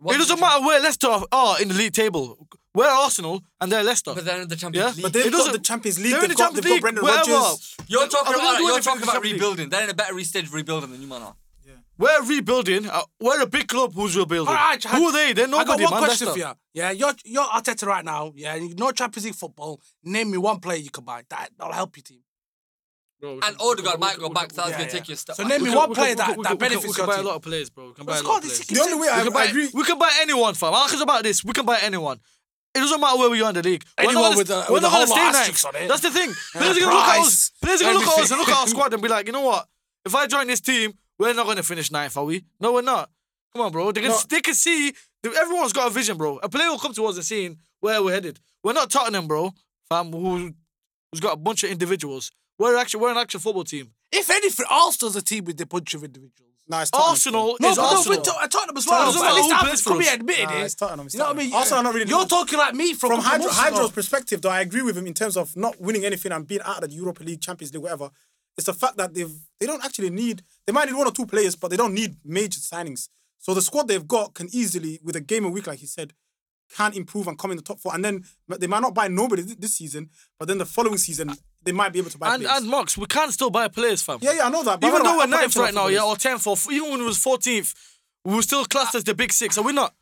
[0.07, 2.47] it doesn't matter where Leicester are- in the league table.
[2.73, 4.13] We're Arsenal and they're Leicester.
[4.15, 5.03] But they're in the Champions Yeah, League.
[5.03, 6.15] But they've got the Champions League.
[6.15, 7.75] They've got Brendan Rodgers.
[7.87, 9.69] You're talking about, you're talking about rebuilding.
[9.69, 11.33] They're in a better stage of rebuilding than you man.
[12.01, 12.87] We're rebuilding.
[12.89, 14.47] Uh, we're a big club who's rebuilding.
[14.49, 15.33] All right, Who are they?
[15.33, 16.07] They're nobody, I got one man.
[16.09, 16.51] question for you.
[16.73, 18.33] Yeah, you're, you're Arteta right now.
[18.35, 19.79] Yeah, and you know Champions League football.
[20.03, 21.21] Name me one player you can buy.
[21.29, 22.21] that'll help your team.
[23.19, 24.51] Bro, And can- Odegaard might go back.
[24.51, 24.93] That's Yeah, going yeah.
[24.93, 27.05] take you step So name me one player that, that benefits your team.
[27.05, 27.87] We can buy a lot of players, bro.
[27.89, 28.59] We can buy a lot of players.
[28.65, 29.69] The only way I, can buy, agree.
[29.71, 30.73] we can buy anyone, fam.
[30.73, 31.43] Ask us about this.
[31.45, 32.19] We can buy anyone.
[32.73, 33.83] It doesn't matter where we are in the league.
[33.99, 35.87] We're not gonna- with a- whole lot stay on it.
[35.87, 36.33] That's the thing.
[36.53, 37.51] Players are gonna look at us.
[37.61, 39.33] Players are gonna look at us and look at our squad and be like, you
[39.33, 39.67] know what?
[40.03, 42.45] If I join this team, we're not going to finish ninth, are we?
[42.59, 43.11] No, we're not.
[43.53, 43.91] Come on, bro.
[43.91, 44.17] They can, no.
[44.27, 44.91] they can see.
[45.23, 46.39] Everyone's got a vision, bro.
[46.41, 48.39] A player will come towards us scene where we're headed.
[48.63, 49.51] We're not Tottenham, bro,
[49.87, 50.55] fam, who,
[51.11, 52.31] who's got a bunch of individuals.
[52.57, 53.91] We're actually we're an actual football team.
[54.11, 56.53] If anything, Arsenal's a team with a bunch of individuals.
[56.67, 57.09] No, it's Tottenham.
[57.11, 58.17] Arsenal no, is but Arsenal.
[58.17, 59.13] No, but Tottenham as well.
[59.13, 60.63] Tottenham, at least probably admitted nah, it.
[60.63, 61.05] It's Tottenham.
[61.05, 61.37] It's you know Tottenham.
[61.37, 61.55] what I mean?
[61.55, 62.09] Arsenal are not really.
[62.09, 64.49] You're talking like me from from Hydro, Hydro's perspective, though.
[64.49, 66.95] I agree with him in terms of not winning anything and being out of the
[66.95, 68.09] Europa League, Champions League, whatever.
[68.61, 71.25] It's the fact that they've they don't actually need they might need one or two
[71.25, 73.09] players, but they don't need major signings.
[73.39, 76.13] So the squad they've got can easily, with a game a week, like he said,
[76.77, 77.95] can improve and come in the top four.
[77.95, 81.71] And then they might not buy nobody this season, but then the following season they
[81.71, 82.35] might be able to buy.
[82.35, 82.59] And players.
[82.59, 84.19] and Marks, we can still buy players, fam.
[84.21, 84.83] Yeah, yeah, I know that.
[84.83, 87.73] even though we're ninth right now, yeah, or tenth, or even when it was fourteenth,
[88.23, 88.99] we were still classed ah.
[88.99, 89.57] as the big six.
[89.57, 89.95] Are we not?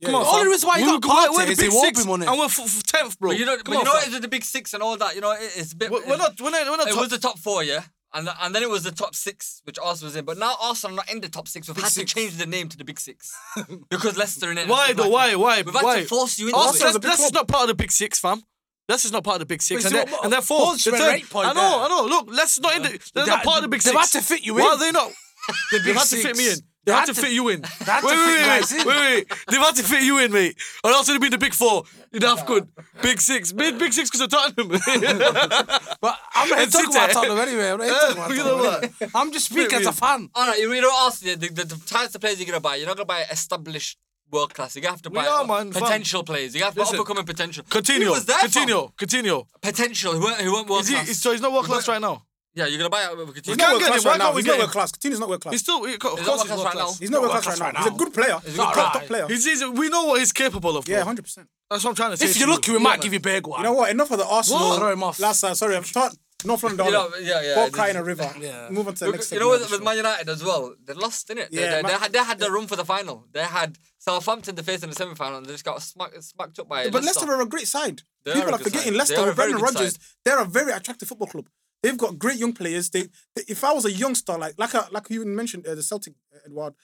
[0.00, 2.00] Yeah, Come on, the only reason why you we got Carter is the big six.
[2.00, 3.30] And we're 10th, bro.
[3.30, 5.14] But you know, but on, you know it's the big six and all that.
[5.14, 5.90] You know, it's a bit.
[5.90, 7.80] We're, we're not, we're not, we're not It was the top four, yeah?
[8.16, 10.24] And, the, and then it was the top six, which Arsenal was in.
[10.24, 11.68] But now Arsenal are not in the top six.
[11.68, 12.10] We've big had six.
[12.10, 13.36] to change the name to the big six
[13.90, 14.68] because Leicester in it.
[14.68, 15.10] Why though?
[15.10, 15.34] Why?
[15.34, 15.60] Why?
[15.60, 15.96] We've why?
[15.96, 17.04] had to force you into Arsenal, it.
[17.04, 18.42] Leicester's not part of the big six, fam.
[18.88, 20.24] Leicester's not part of the big six, and they're, forced.
[20.24, 20.40] and they're.
[20.40, 21.46] The third.
[21.46, 21.80] I know, there.
[21.80, 22.06] I know.
[22.06, 23.10] Look, Leicester's not in the.
[23.12, 23.92] They're, not part of the big six.
[23.92, 24.64] They had to fit you in.
[24.64, 25.10] Why are they not?
[25.72, 26.58] the big they had to fit me in.
[26.86, 27.62] They had, had to, to, fit you in.
[27.86, 29.32] Wait, wait, wait, wait, wait, wait.
[29.48, 30.56] They've had to fit you in, mate.
[30.84, 31.82] Or else it'd be the big four.
[32.12, 32.68] You'd have good.
[33.02, 33.52] Big six.
[33.52, 34.68] Mid big six because of Tottenham.
[36.00, 37.72] but I'm not talking about Tottenham anyway.
[37.72, 39.10] I'm not talking about?
[39.16, 40.30] I'm just speaking as a fan.
[40.32, 42.60] All right, you don't ask the, the, the, the types of players you're going to
[42.60, 42.76] buy.
[42.76, 43.98] You're not going to buy established
[44.30, 44.76] world class.
[44.76, 46.34] You have to buy are, man, potential fam.
[46.34, 46.54] players.
[46.54, 47.64] You have to Listen, up and potential.
[47.64, 48.14] Coutinho.
[48.14, 48.94] Coutinho.
[48.94, 49.46] Coutinho.
[49.60, 50.12] Potential.
[50.12, 51.18] He weren't, who weren't world he, class.
[51.18, 52.22] so he's not world class right now.
[52.56, 53.46] Yeah, you're gonna buy out with Coutinho.
[53.46, 54.34] He's not world class right now.
[54.34, 54.92] He's not world class.
[54.92, 55.52] Coutinho's not world class.
[55.52, 56.98] He's still, of course, he's world class.
[56.98, 57.84] He's not world class right now.
[57.84, 58.38] He's a good player.
[58.44, 59.26] He's a good top player.
[59.72, 60.88] We know what he's capable of.
[60.88, 61.48] Yeah, hundred percent.
[61.70, 62.26] That's what I'm trying to say.
[62.26, 63.60] If you're lucky, we might give you big one.
[63.60, 63.90] You know what?
[63.90, 64.76] Enough of the Arsenal.
[64.76, 65.20] Throw him off.
[65.20, 66.86] Last time, sorry, I'm not North London.
[66.86, 67.54] You know, yeah, yeah.
[67.54, 68.30] Ball cry a river.
[68.40, 68.68] Yeah.
[68.70, 71.44] Move on to the next You know, with, Man United as well, they lost, didn't
[71.44, 71.48] it?
[71.52, 73.26] Yeah, they, had, they had the room for the final.
[73.32, 76.68] They had Southampton the face in the semi final and they just got smacked, up
[76.68, 77.30] by But Leicester.
[77.32, 78.02] Are a great side.
[78.24, 78.98] They People are, are forgetting side.
[78.98, 79.98] Leicester with Brendan Rodgers.
[80.24, 81.46] They're a very attractive football club.
[81.82, 82.90] They've got great young players.
[82.90, 83.02] They,
[83.34, 86.14] they if I was a youngster, like like a, like you mentioned uh, the Celtic
[86.34, 86.74] uh, Edouard,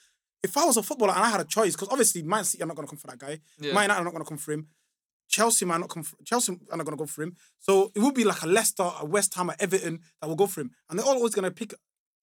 [0.43, 2.67] if I was a footballer and I had a choice, because obviously Man City are
[2.67, 3.39] not going to come for that guy.
[3.59, 3.73] Yeah.
[3.73, 4.67] Man United are not going to come for him.
[5.27, 6.03] Chelsea might not come.
[6.03, 7.35] For, Chelsea are not going to go for him.
[7.59, 10.47] So it would be like a Leicester, a West Ham, a Everton that will go
[10.47, 11.73] for him, and they're all always going to pick.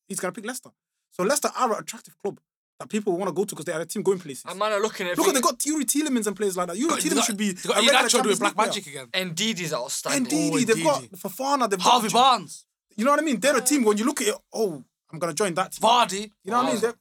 [0.06, 0.70] He's going to pick Leicester.
[1.10, 2.40] So Leicester are an attractive club
[2.80, 4.42] that people want to go to because they are a team going places.
[4.48, 6.78] I'm not looking at Look at they got Yuri Tielemans and players like that.
[6.78, 7.52] Yuri Tielemans should be.
[7.52, 9.06] They got Iheanacho doing black magic again.
[9.12, 10.22] And Didi's outstanding.
[10.22, 12.64] And Didi, oh, they've got Fofana, they've Harvey Barnes.
[12.96, 13.38] You know what I mean?
[13.38, 15.88] They're a team when you look at it, oh, I'm gonna join that team.
[15.88, 16.30] Vardy.
[16.42, 16.94] You know what I mean?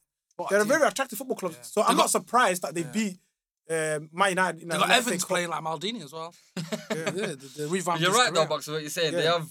[0.49, 1.55] They're, a very attractive football club.
[1.61, 3.17] So I'm not surprised that they beat
[3.69, 4.61] um, Man United.
[4.61, 6.33] You know, got Evans playing like Maldini as well.
[6.57, 8.67] yeah, yeah, the, the You're right, though, Mox.
[8.67, 9.19] What you're saying, yeah.
[9.19, 9.47] they have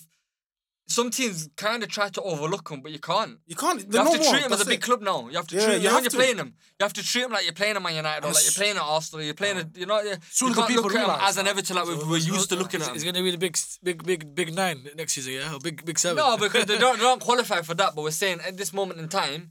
[0.88, 3.38] some teams kind of try to overlook them, but you can't.
[3.46, 3.80] You can't.
[3.92, 4.82] You have to treat them as a big it.
[4.82, 5.28] club now.
[5.28, 6.16] You have to yeah, treat them you when you're to.
[6.16, 6.54] playing them.
[6.80, 8.76] You have to treat them like you're playing them at United or like you're playing
[8.76, 9.24] at Arsenal.
[9.24, 9.58] You're playing.
[9.58, 10.04] At, you're not.
[10.04, 12.48] You, Soon you can't look at them as an Everton like so we're, used not,
[12.48, 12.94] to looking at.
[12.94, 15.34] It's going to be the big, big, big, big nine next season.
[15.34, 16.16] Yeah, or big, big seven.
[16.16, 17.94] No, because they don't, they don't qualify for that.
[17.94, 19.50] But we're saying at this moment in time,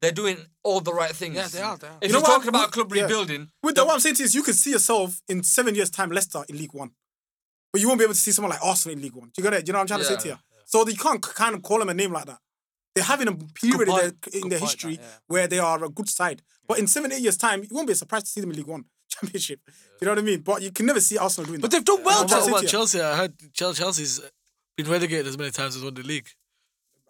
[0.00, 1.34] they're doing all the right things.
[1.34, 1.76] Yeah, they are.
[1.76, 1.98] They are.
[2.00, 4.54] If you are know talking about club rebuilding, with what I'm saying is, you could
[4.54, 6.90] see yourself in seven years' time, Leicester in League One,
[7.72, 9.28] but you won't be able to see someone like Arsenal in League One.
[9.28, 9.64] Do you got it?
[9.64, 10.38] Do you know what I'm trying to say to you?
[10.66, 12.38] So you can't kind of call them a name like that.
[12.94, 15.18] They're having a period in their, in their history that, yeah.
[15.28, 16.42] where they are a good side.
[16.66, 18.66] But in seven, eight years' time, you won't be surprised to see them in League
[18.66, 19.60] One Championship.
[20.00, 20.40] You know what I mean?
[20.40, 21.84] But you can never see Arsenal doing but that.
[21.84, 22.50] But they've done well.
[22.50, 23.00] What Chelsea?
[23.00, 24.20] I heard Chelsea's
[24.76, 26.28] been relegated as many times as won the league.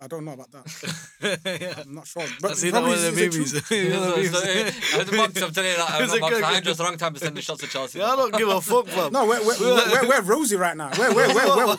[0.01, 1.41] I don't know about that.
[1.61, 1.83] yeah.
[1.83, 2.23] I'm not sure.
[2.43, 3.55] But I've seen that one of the movies.
[3.57, 5.77] I'm telling you.
[5.81, 8.01] I'm just the wrong time to send the shots to Chelsea.
[8.01, 9.09] Yeah, I don't give a fuck, bro.
[9.09, 10.91] No, we're, we're, we're, we're, rosy right now.
[10.99, 11.77] We're, we're, we're, we're,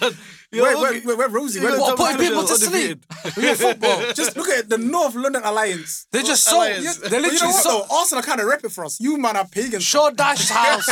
[0.52, 1.60] we're, we're, we're rosy.
[1.60, 3.06] We're what, putting people to sleep?
[3.38, 4.12] We at football.
[4.14, 6.08] Just look at the North London Alliance.
[6.12, 6.64] They're just so...
[6.64, 7.86] They're literally you know what, so...
[7.92, 9.00] Arsenal kind of rep it for us.
[9.00, 9.84] You man are pagans.
[9.84, 10.88] Shaw Dash House.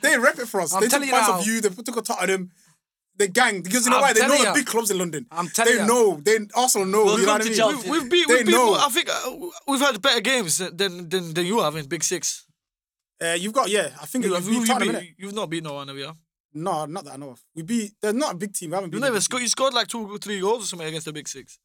[0.00, 0.72] They rep it for us.
[0.72, 1.60] They took points of you.
[1.60, 2.50] They took a tot of them
[3.16, 5.26] the gang because you know I'm why they know the big clubs in London.
[5.30, 5.86] I'm telling they you.
[5.86, 7.04] know they also know.
[7.04, 7.90] Welcome you know what I mean?
[7.90, 8.28] We've, we've beat.
[8.28, 8.54] We've beat.
[8.54, 12.44] I think uh, we've had better games than than, than you have in Big Six.
[13.22, 13.90] Uh, you've got yeah.
[14.00, 16.12] I think you, have, you, Tottenham, beat, you've not beat no one, have you?
[16.52, 17.44] No, not that I know of.
[17.54, 17.92] We beat.
[18.00, 18.70] They're not a big team.
[18.70, 18.92] We haven't.
[18.92, 19.42] You never scored.
[19.42, 21.58] You scored like two, three goals or something against the Big Six.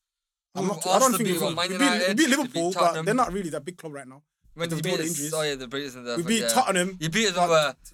[0.55, 3.63] I'm not, I don't think we beat, we beat Liverpool, but they're not really that
[3.63, 4.23] big club right now.
[4.55, 6.97] When you beat us, oh yeah, the British and we beat Tottenham.
[6.99, 7.47] You beat them.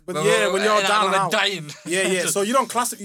[0.05, 1.69] but uh, yeah, when you're down, we're dying.
[1.85, 2.25] Yeah, yeah.
[2.25, 3.03] So you don't classify.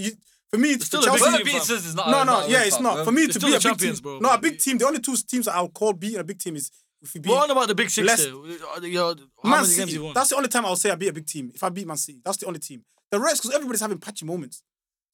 [0.52, 2.10] For me, it's still for Chelsea, the beat is not.
[2.10, 3.04] No, no, yeah, it's not.
[3.04, 4.18] For me to be a big team, bro.
[4.18, 4.78] No, a big team.
[4.78, 7.30] The only two teams that I'll call beating a big team is if you beat.
[7.30, 8.04] What about the big six?
[8.06, 10.12] Less, uh, uh, how Man City.
[10.12, 11.52] That's the only time I'll say I beat a big team.
[11.54, 12.82] If I beat Man City, that's the only team.
[13.12, 14.62] The rest, because everybody's having patchy moments,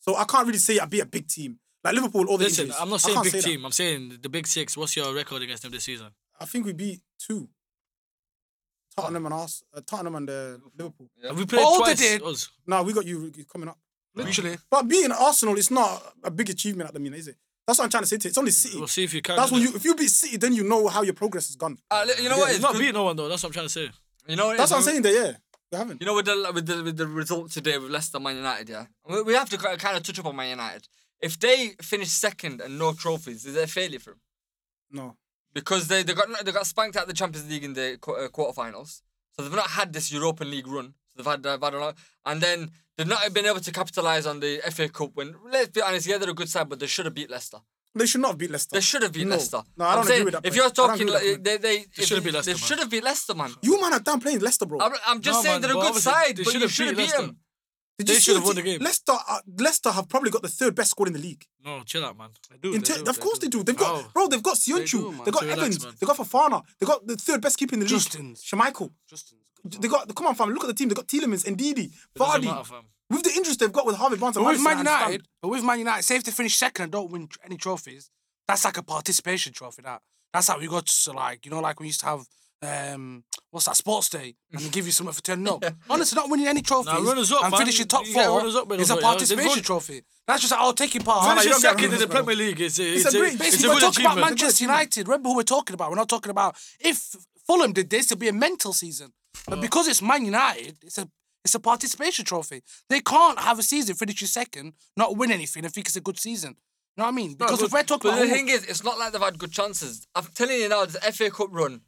[0.01, 1.59] so I can't really say I beat a big team.
[1.85, 2.81] Like Liverpool, all the Listen, injuries.
[2.81, 3.61] I'm not saying big say team.
[3.61, 3.67] That.
[3.67, 4.77] I'm saying the big six.
[4.77, 6.09] What's your record against them this season?
[6.41, 7.49] I think we beat two.
[8.97, 11.11] Tottenham and us, uh, Tottenham and uh, Liverpool.
[11.21, 11.29] Yeah.
[11.29, 12.23] Have we played twice?
[12.23, 12.49] Us.
[12.67, 13.79] No, we got you coming up.
[14.17, 14.57] Literally.
[14.71, 17.37] But being Arsenal is not a big achievement at the minute, is it?
[17.67, 18.29] That's what I'm trying to say to you.
[18.31, 18.79] It's only City.
[18.79, 19.37] We'll see if you can.
[19.37, 21.79] That's when you, if you beat City, then you know how your progress has gone.
[21.91, 22.51] Uh, you know what?
[22.53, 23.29] It's not good- beating no one though.
[23.29, 23.91] That's what I'm trying to say.
[24.29, 25.33] You know what That's what I'm saying there, yeah.
[25.73, 26.01] You haven't.
[26.01, 28.87] You know, with the with the with the result today with Leicester Man United, yeah,
[29.09, 30.87] we, we have to kind of touch up on Man United.
[31.21, 34.21] If they finish second and no trophies, is it a failure for them?
[34.93, 35.17] No.
[35.53, 38.13] Because they, they got they got spanked out of the Champions League in the qu-
[38.15, 39.01] uh, quarterfinals,
[39.33, 41.97] so they've not had this European League run they've had, they've had a lot.
[42.25, 45.35] And then they've not been able to capitalise on the FA Cup win.
[45.51, 47.59] Let's be honest, yeah, they're a good side, but they should have beat Leicester.
[47.95, 48.77] They should not have beat Leicester.
[48.77, 49.37] They should have beat no.
[49.37, 49.63] Leicester.
[49.77, 50.47] No, I don't I'm agree saying, with that.
[50.47, 52.53] If you're talking, like, they, they, they should have beat Leicester.
[52.53, 53.51] They should have beat Leicester, man.
[53.63, 54.81] You man are done playing Leicester, bro.
[54.81, 56.97] I'm, I'm just no, saying man, they're a good side, they but you should have
[56.97, 57.39] beat, beat them.
[57.99, 58.81] Did they should have won the game.
[58.83, 61.47] Leicester, uh, Leicester have probably got the third best squad in the league.
[61.65, 62.29] No, chill out, man.
[62.51, 62.79] They do.
[62.79, 63.63] Te- they do of course they do.
[63.63, 64.11] They've got, oh.
[64.13, 64.29] bro.
[64.29, 65.11] They've got Soyuncu.
[65.11, 65.79] They have got so Evans.
[65.79, 66.63] they've got Fofana.
[66.79, 67.95] they've got the third best keeper in the league.
[67.95, 68.35] Justin.
[69.09, 69.39] Justin.
[69.65, 70.51] They got come on, fam.
[70.51, 70.89] Look at the team.
[70.89, 72.83] They got Tielemans and Didi, Vardy.
[73.09, 75.79] With the interest they've got with Harvey Barnes, but with Man United, but with Man
[75.79, 78.11] United, say if they finish second and don't win any trophies,
[78.49, 79.83] that's like a participation trophy.
[79.83, 82.27] That that's how we got to like you know like we used to have
[82.63, 85.65] um, what's that sports day and they give you something for turning up.
[85.89, 89.63] Honestly, not winning any trophies nah, up, and finishing top four up, is a participation
[89.63, 90.03] trophy.
[90.27, 91.39] That's just like, I'll take your part.
[91.39, 93.39] Finishing second in the Premier League is it's, it's, a, great.
[93.39, 95.07] Basically, it's a we're talking about Manchester United.
[95.07, 95.91] Remember who we're talking about.
[95.91, 97.15] We're not talking about if
[97.47, 99.13] Fulham did this, it'd be a mental season.
[99.47, 99.61] But uh.
[99.61, 101.09] because it's Man United, it's a
[101.45, 102.63] it's a participation trophy.
[102.89, 106.19] They can't have a season, finish second, not win anything, and think it's a good
[106.19, 106.57] season.
[106.97, 107.35] You know what I mean?
[107.35, 109.39] Because no, if we're talking but about the thing is, it's not like they've had
[109.39, 110.07] good chances.
[110.15, 111.83] I'm telling you now, the FA Cup run,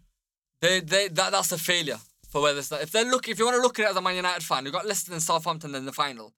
[0.61, 2.71] they they that, that's a failure for where this.
[2.71, 4.65] If they're look, if you want to look at it as a Man United fan,
[4.65, 6.35] you got Leicester and Southampton in the final.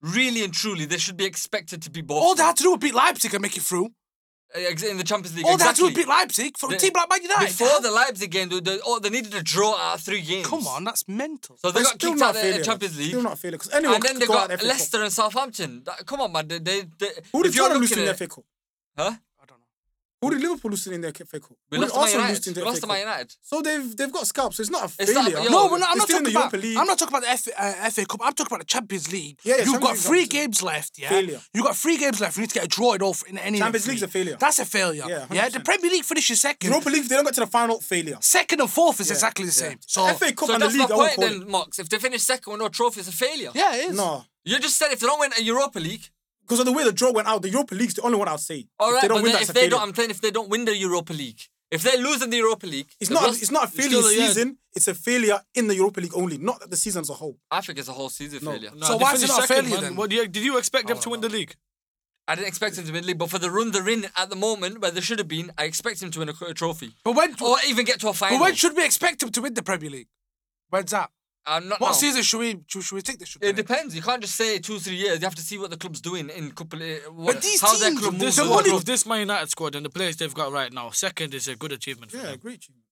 [0.00, 2.22] Really and truly, they should be expected to be both.
[2.22, 3.88] All they had to do was beat Leipzig and make it through
[4.54, 5.46] in the Champions League.
[5.48, 5.88] Oh, exactly.
[5.88, 7.46] who beat Leipzig for the, a team like Man United.
[7.46, 10.46] Before the Leipzig game, they, they, oh, they needed a draw out three games.
[10.46, 11.56] Come on, that's mental.
[11.58, 13.08] So they but got kicked out of the Champions League.
[13.08, 13.60] Still not feeling.
[13.72, 15.84] Anyone and then they got Leicester and Southampton.
[16.06, 16.46] Come on, man.
[16.48, 18.44] They, they, they, Who did you lose in the FA Cup?
[18.96, 19.12] Huh?
[20.24, 21.52] Who did Liverpool lose in their FA Cup?
[21.70, 22.56] We, we lost to Man United.
[22.56, 23.34] We lost to Man United.
[23.42, 24.56] So they've they've got scalps.
[24.56, 25.36] So it's not a it's failure.
[25.36, 26.52] Not, no, we're not, I'm not talking about.
[26.54, 26.76] League.
[26.76, 28.20] I'm not talking about the F, uh, FA Cup.
[28.22, 29.38] I'm talking about the Champions League.
[29.42, 30.98] Yeah, yeah You've got three games left.
[30.98, 31.10] Yeah.
[31.10, 31.40] Failure.
[31.52, 32.36] You've got three games left.
[32.36, 33.58] You need to get a draw in all in any.
[33.58, 34.36] Champions League's a failure.
[34.38, 35.04] That's a failure.
[35.06, 35.26] Yeah.
[35.26, 35.34] 100%.
[35.34, 35.48] Yeah.
[35.48, 36.70] The Premier League finishes second.
[36.70, 37.80] Europa League they don't get to the final.
[37.80, 38.16] Failure.
[38.20, 39.14] Second and fourth is yeah.
[39.14, 39.72] exactly the same.
[39.72, 39.76] Yeah.
[39.86, 40.76] So FA Cup so and the league.
[40.76, 41.78] So that's my point then, Mox.
[41.78, 43.50] If they finish second with no trophy, it's a failure.
[43.54, 43.96] Yeah, it is.
[43.96, 44.24] No.
[44.44, 46.10] You just said if they don't win a Europa League,
[46.44, 48.38] because of the way the draw went out, the Europa League's the only one I'll
[48.38, 48.66] say.
[48.78, 50.30] All right, if they don't but win, then, if they don't, I'm saying if they
[50.30, 51.40] don't win the Europa League.
[51.70, 53.28] If they lose in the Europa League, it's not.
[53.30, 54.58] It's not a failure it's season.
[54.76, 57.38] It's a failure in the Europa League only, not the season as a whole.
[57.50, 58.52] I think it's a whole season no.
[58.52, 58.70] failure.
[58.76, 59.96] No, so why is it not second, failure then?
[59.96, 61.12] What did you expect them to know.
[61.12, 61.56] win the league?
[62.26, 64.30] I didn't expect him to win the league, but for the run they're in at
[64.30, 66.92] the moment, where they should have been, I expect him to win a, a trophy.
[67.04, 67.34] But when?
[67.42, 68.38] Or even get to a final.
[68.38, 70.08] But when should we expect him to win the Premier League?
[70.70, 71.10] When's that?
[71.46, 71.80] Uh, I'm not.
[71.80, 71.92] What now.
[71.92, 73.28] season should we should, should we take this?
[73.28, 73.94] Should it depends.
[73.94, 75.20] You can't just say two three years.
[75.20, 76.82] You have to see what the club's doing in couple.
[76.82, 79.90] Uh, what, but these how teams, club moves there's this Man United squad and the
[79.90, 80.90] players they've got right now.
[80.90, 82.12] Second is a good achievement.
[82.12, 82.38] For yeah, them.
[82.38, 82.84] great achievement.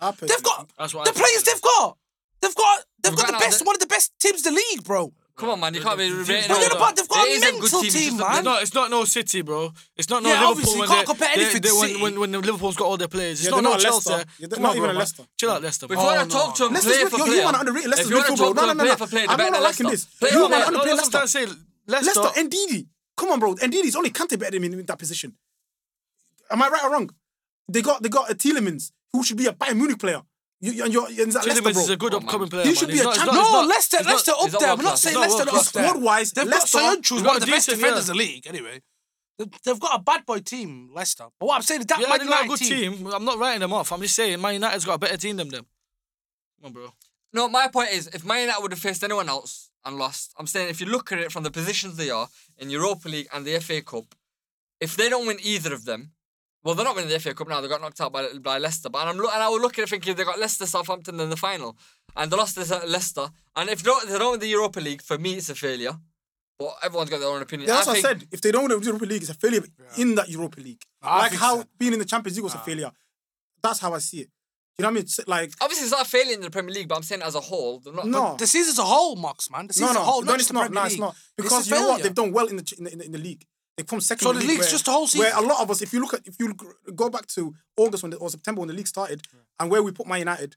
[0.00, 0.10] Yeah.
[0.20, 1.42] They've got the players.
[1.44, 1.98] They've got.
[2.40, 2.84] They've got.
[3.02, 3.66] They've got, got the best.
[3.66, 5.12] One of the best teams in the league, bro.
[5.38, 5.72] Come on, man.
[5.72, 6.76] You can't be rating But they're over.
[6.76, 8.34] about, they've got It is a a mental team, team, it's just man.
[8.38, 9.72] It's not, it's not no City, bro.
[9.96, 10.80] It's not no Yeah, obviously, Liverpool.
[10.80, 12.02] when can't they- compare anything to they- City.
[12.02, 13.38] when, when Liverpool's got all their players.
[13.38, 14.10] It's Yeah, not they're not Leicester.
[14.10, 14.24] Chelsea.
[14.40, 14.98] Yeah, they're Come not on, even bro, a man.
[14.98, 15.24] Leicester.
[15.38, 15.86] Chill out, Leicester.
[15.86, 18.06] If you want to oh, talk to him, Leicester's for Yo, you wanna underrate Leicester's
[18.06, 18.46] If you want to bro.
[18.46, 19.26] talk No, to no, him, no, for player.
[19.28, 20.06] I'm not liking this.
[20.20, 20.66] You wanna player.
[20.66, 21.18] underplay Leicester.
[21.18, 21.46] Leicester.
[21.46, 21.46] say
[21.86, 22.20] Leicester.
[22.20, 22.86] Leicester and Ndidi.
[23.16, 23.54] Come on, bro.
[23.54, 25.34] Ndidi's only Kante better than him in that position.
[26.50, 27.10] Am I right or wrong?
[27.68, 30.22] They got they got a Tielemans who should be a Bayern Munich player.
[30.60, 32.26] You, you- and you're, and that Tielemans Leicester, is a good Oh, man.
[32.28, 32.62] upcoming player.
[32.64, 32.76] He man.
[32.76, 33.34] should He's be a champion.
[33.36, 34.60] No, not- Leicester, he's not- Leicester up there.
[34.68, 35.88] world We're not saying He's not Leicester world not up there.
[35.88, 38.12] Squad-wise, They've Leicester- got Soyuncu, one got of the a best defenders yeah.
[38.12, 38.46] in the league.
[38.48, 38.82] Anyway,
[39.38, 41.28] They- they've got a bad boy team, Leicester.
[41.38, 42.68] But what I'm saying is that Yeah, Man they got a United good
[42.98, 43.06] team.
[43.12, 43.92] I'm not writing them off.
[43.92, 45.66] I'm just saying Man United's got a better team than them.
[46.60, 46.92] Come on, bro.
[47.32, 50.48] No, my point is, if Man United would have faced anyone else and lost, I'm
[50.48, 53.44] saying if you look at it from the positions they are in Europa League and
[53.46, 54.16] the FA Cup,
[54.80, 56.14] if they don't win either of them,
[56.64, 57.60] well, they're not winning the FA Cup now.
[57.60, 58.88] They got knocked out by, by Leicester.
[58.88, 61.30] But I'm look, and I was looking at it thinking they got Leicester, Southampton in
[61.30, 61.76] the final,
[62.16, 63.28] and they lost to Leicester.
[63.56, 65.92] And if they don't, they don't win the Europa League, for me, it's a failure.
[66.58, 67.68] But everyone's got their own opinion.
[67.68, 68.26] Yeah, that's I what I said.
[68.32, 69.62] If they don't win the Europa League, it's a failure
[69.96, 70.82] in that Europa League.
[71.00, 71.64] I like how so.
[71.78, 72.90] being in the Champions League was a failure.
[73.62, 74.28] That's how I see it.
[74.78, 75.02] You know what I mean?
[75.02, 77.34] It's Like Obviously, it's not a failure in the Premier League, but I'm saying as
[77.34, 78.06] a whole, they're not.
[78.06, 79.66] no, The season's a whole, Mox, man.
[79.66, 80.70] The no, season's no, a whole, no, not it's not.
[80.70, 82.02] No, it's not because a you know what?
[82.02, 83.44] They've done well in the in the, in the, in the league.
[83.78, 84.24] They've come second.
[84.24, 86.00] So the league league's where- just the whole Where a lot of us, if you
[86.00, 86.52] look at, if you
[86.96, 89.24] go back to August when the, or September when the league started,
[89.60, 90.56] and where we put Man United,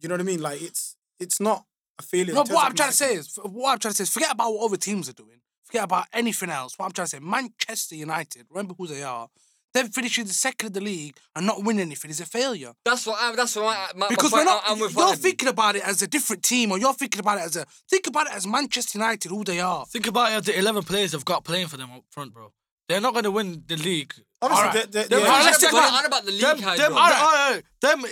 [0.00, 0.42] you know what I mean?
[0.42, 1.64] Like it's it's not
[1.98, 2.34] a failure.
[2.34, 4.32] No, but what I'm trying to say is, what I'm trying to say is, forget
[4.32, 5.40] about what other teams are doing.
[5.64, 6.78] Forget about anything else.
[6.78, 9.28] What I'm trying to say, Manchester United, remember who they are.
[9.74, 12.72] Them finishing the second of the league and not winning anything is a failure.
[12.84, 13.18] That's what.
[13.20, 13.64] I, that's what.
[13.64, 14.70] My, my, Because my we're point, not.
[14.70, 15.16] I'm you're Vardy.
[15.16, 17.64] thinking about it as a different team, or you're thinking about it as a.
[17.88, 19.86] Think about it as Manchester United, who they are.
[19.86, 22.52] Think about it, as the 11 players they've got playing for them up front, bro.
[22.88, 24.12] They're not going to win the league.
[24.42, 24.92] Obviously, Alright.
[24.92, 25.26] they- they- Them- yeah.
[25.26, 28.04] alright, let's We're not about the league, Them,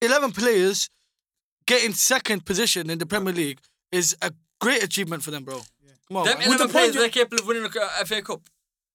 [0.00, 0.88] 11 players
[1.66, 3.60] getting second position in the Premier League
[3.92, 5.60] is a great achievement for them, bro.
[6.08, 6.48] Come on, Them man.
[6.48, 8.42] With the players, they're capable of winning a FA Cup.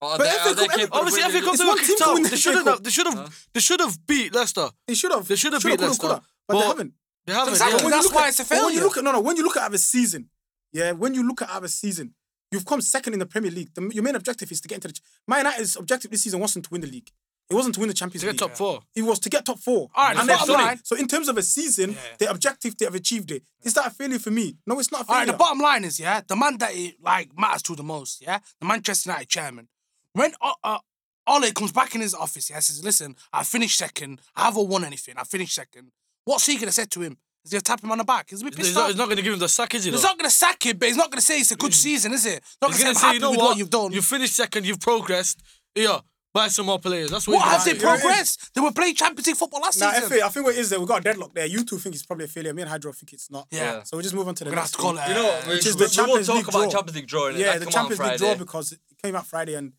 [0.02, 1.68] Or But they, FA are they Cup, capable of Obviously, winning FA Cup It's they
[1.68, 2.14] one were team kicked to out.
[2.14, 2.84] win They shouldn't have.
[2.84, 3.48] They should have.
[3.54, 4.70] They should have beat Leicester.
[4.88, 5.28] They should have.
[5.28, 6.94] They should have Shoulda, beat Leicester, coulda, but, they haven't.
[7.26, 7.54] They haven't.
[7.54, 7.78] Exactly.
[7.80, 7.84] yeah.
[7.84, 8.84] When you That's look why at- it's a but When you failure.
[8.84, 9.20] look at no, no.
[9.22, 10.30] When you look at our season,
[10.72, 10.92] yeah.
[10.94, 12.14] When you look at our season,
[12.52, 13.74] you've come second in the Premier League.
[13.74, 14.94] The, your main objective is to get into the.
[14.94, 17.10] ch- Man United's objective this season wasn't to win the league.
[17.50, 18.40] It wasn't to win the Champions To get League.
[18.52, 18.82] top four.
[18.96, 19.90] It was to get top four.
[19.96, 22.78] All right, the and they've bottom line- So in terms of a season, the objective
[22.78, 23.44] they have achieved it.
[23.64, 24.56] Is that a failure for me?
[24.68, 25.20] No, it's not a failure.
[25.20, 28.22] right, the bottom line is, yeah, the man that it, like matters to the most,
[28.22, 29.68] yeah, the Manchester United chairman.
[30.14, 30.80] When uh, uh,
[31.28, 34.22] Ole comes back in his office, yeah, says, "Listen, I finished second.
[34.36, 35.16] I haven't won anything.
[35.18, 35.92] I finished second.
[36.26, 37.18] What's he gonna say to him?
[37.46, 38.32] Is he gonna tap him on the back?
[38.34, 38.82] Is he pissed He's off?
[38.84, 39.92] not, he's not going to give him the sack, is he?
[39.92, 40.10] He's though?
[40.10, 42.44] not gonna sack him, but he's not gonna say it's a good season, is it?
[42.62, 43.48] Not He's gonna going say, I'm say, you know with what?
[43.50, 43.92] what you've done.
[43.94, 44.66] You finished second.
[44.66, 45.42] You've progressed.
[45.76, 46.00] Yeah,
[46.34, 47.12] buy some more players.
[47.12, 47.36] That's what.
[47.38, 47.88] what he's have gonna they say.
[47.88, 48.52] you progressed?
[48.56, 50.10] They were playing Champions League football last Nah, season.
[50.10, 51.46] FA, I think what it is that we got a deadlock there.
[51.46, 52.54] You two think it's probably a failure.
[52.54, 53.48] Me and Hydro think it's not.
[53.52, 53.84] Yeah.
[53.84, 55.08] So we just move on to the We're next to call it.
[55.08, 55.40] You know?
[55.48, 56.72] We, Which is we, the we won't Champions talk League about draw.
[56.72, 57.30] Champions League draw.
[57.30, 59.74] Yeah, the Champions League draw because it came out Friday and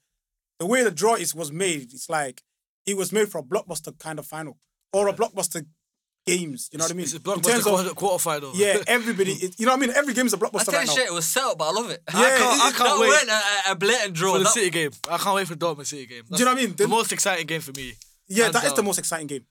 [0.61, 2.42] the way the draw is was made, it's like
[2.87, 4.57] it was made for a blockbuster kind of final
[4.92, 5.64] or a blockbuster
[6.27, 6.68] games.
[6.73, 7.05] You know what I mean?
[7.05, 8.51] It's a In blockbuster terms of quarter, quarterfinal.
[8.55, 9.33] yeah, everybody.
[9.33, 9.96] It, you know what I mean?
[9.96, 10.94] Every game is a blockbuster tell right you now.
[10.94, 12.01] shit, it was set up, but I love it.
[12.12, 14.33] Yeah, I can't, I can't that wait weren't a, a blatant draw.
[14.35, 14.90] for the That- City game.
[15.11, 16.23] I can't wait for the Dortmund City game.
[16.31, 16.70] Do you know what I mean?
[16.77, 17.94] The The- most exciting game for me.
[18.29, 19.44] Yeah, Hands that is the most exciting game.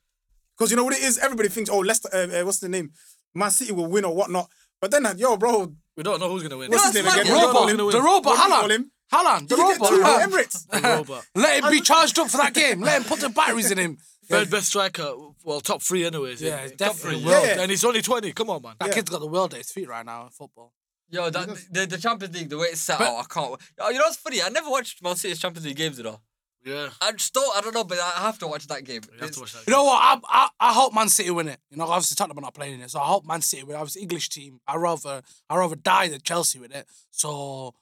[0.58, 1.18] Because you know what it is?
[1.18, 2.92] Everybody thinks, oh, Leicester, uh, uh, what's the name?
[3.34, 4.48] Man City will win or whatnot.
[4.82, 6.72] But then, uh, yo, bro, We don't know who's going to win.
[6.72, 7.34] What's his his name name again?
[7.34, 7.46] again?
[7.48, 7.54] Robot.
[7.54, 7.92] What Robot, you call him?
[7.92, 8.86] the robot, What do Haaland.
[9.12, 9.20] Him?
[9.20, 10.30] Haaland, the He two in robot.
[10.30, 10.68] Emirates.
[10.82, 11.26] The robot.
[11.36, 12.82] Let him be charged up for that game.
[12.82, 13.98] Let him put the batteries in him.
[14.28, 15.12] Third best striker.
[15.44, 16.42] Well, top three anyways.
[16.42, 17.22] Yeah, top definitely.
[17.22, 17.32] three.
[17.32, 17.46] World.
[17.48, 17.62] Yeah.
[17.62, 18.32] And he's only 20.
[18.34, 18.76] Come on, man.
[18.80, 18.94] That Yeah.
[18.94, 20.72] kid's got the world at his feet right now in football.
[21.10, 23.60] Yo, that, the, the Champions League, the way it's set But- out, I can't.
[23.92, 24.44] You know what's funny?
[24.44, 26.20] I never watched Man City's Champions League games, you know.
[26.64, 26.90] Yeah.
[27.02, 27.58] I just don't.
[27.58, 29.02] I don't know, but I have to watch that game.
[29.14, 29.66] You have to watch that.
[29.66, 29.98] You know what?
[30.00, 31.58] I, I I hope Man City win it.
[31.72, 33.78] You know, obviously Tottenham are not playing in it, so I hope Man City win.
[33.78, 34.60] Obviously English team.
[34.68, 36.86] I rather I rather die than Chelsea with it.
[37.12, 37.74] So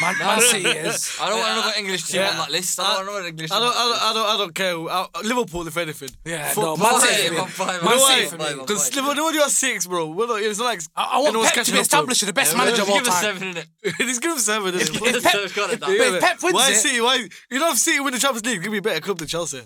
[0.00, 1.16] Man, Man City is.
[1.20, 2.30] I don't want another English team Yeah.
[2.30, 2.78] on that list.
[2.80, 3.64] I don't uh, want another English I team.
[3.64, 4.74] don't, I don't, I don't, I don't care.
[4.76, 6.08] I, Liverpool, if anything.
[6.24, 7.14] Yeah, no, Man Man City.
[7.14, 7.36] City.
[7.36, 8.26] Five, five, You know five, why?
[8.26, 8.96] five, five, Because.
[8.96, 11.54] Liverpool, you are six, bro, we're not, it's not like I, I want anyone's Pep
[11.54, 13.22] to catching be up established as the best manager of all give us time.
[13.38, 13.66] seven in it.
[13.98, 14.74] He's given seven.
[14.74, 15.06] isn't he?
[15.08, 15.90] if Pep- Seven's got it, if- that.
[15.90, 17.00] if if Pep wins why it, City?
[17.00, 19.28] Why you know if City win the Champions League, give me a better club than
[19.28, 19.62] Chelsea.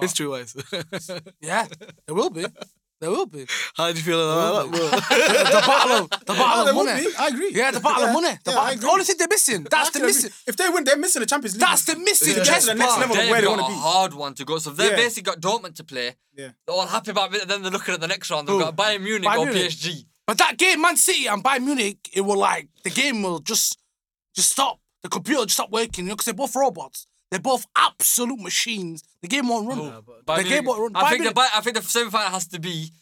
[0.00, 0.56] History wise,
[1.42, 1.66] yeah,
[2.06, 2.46] there will be.
[3.00, 3.46] There will be.
[3.76, 4.88] how do you feel about that, bro?
[4.88, 7.04] The battle of the Oh, battle of money.
[7.04, 7.10] be.
[7.18, 7.50] I agree.
[7.52, 8.38] Yeah, the battle of money.
[8.44, 9.66] The, Yeah, battle, I the only thing they're missing.
[9.70, 10.14] That's the can agree.
[10.14, 10.30] missing.
[10.46, 11.60] If they win, they're missing the Champions League.
[11.60, 13.64] That's the missing To get the next level of They've where they got want a
[13.64, 13.78] to be.
[13.78, 14.58] hard one to go.
[14.58, 14.96] So they've Yeah.
[14.96, 16.16] basically got Dortmund to play.
[16.36, 16.50] Yeah.
[16.66, 17.46] They're all happy about it.
[17.48, 18.48] Then they're looking at the next round.
[18.48, 18.60] They've Who?
[18.60, 19.70] got Bayern Munich Bayern or Munich.
[19.72, 20.06] PSG.
[20.26, 23.76] But that game, Man City and Bayern Munich, it will like the game will just
[24.34, 24.78] just stop.
[25.02, 27.06] The computer will just stop working, you know, because they're both robots.
[27.34, 29.02] They're both absolute machines.
[29.20, 29.78] The game won't run.
[29.80, 31.04] Bayern the game Munich- won't run.
[31.04, 32.92] I think the Munich- I think the semi final has to be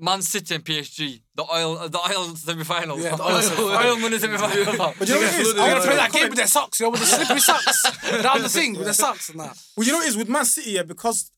[0.00, 1.22] Man City and PSG.
[1.36, 3.00] The oil, the oil semi finals.
[3.04, 3.84] Yeah, the the oil, oil semi-finals.
[3.86, 4.94] oil money semi final.
[4.98, 5.54] But you know what it is?
[5.54, 5.96] I want to play Yeah.
[6.08, 7.82] that game with their socks, you know, with the slippery socks.
[8.22, 9.56] Down the thing with their socks and that.
[9.76, 11.30] Well, you know what it is with Man City, yeah, because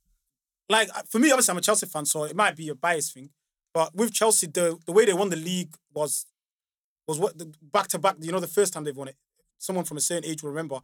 [0.71, 3.29] like for me, obviously I'm a Chelsea fan, so it might be a bias thing.
[3.75, 6.25] But with Chelsea, the the way they won the league was
[7.07, 7.35] was what
[7.71, 8.17] back to back.
[8.21, 9.17] You know, the first time they've won it.
[9.59, 10.81] Someone from a certain age will remember.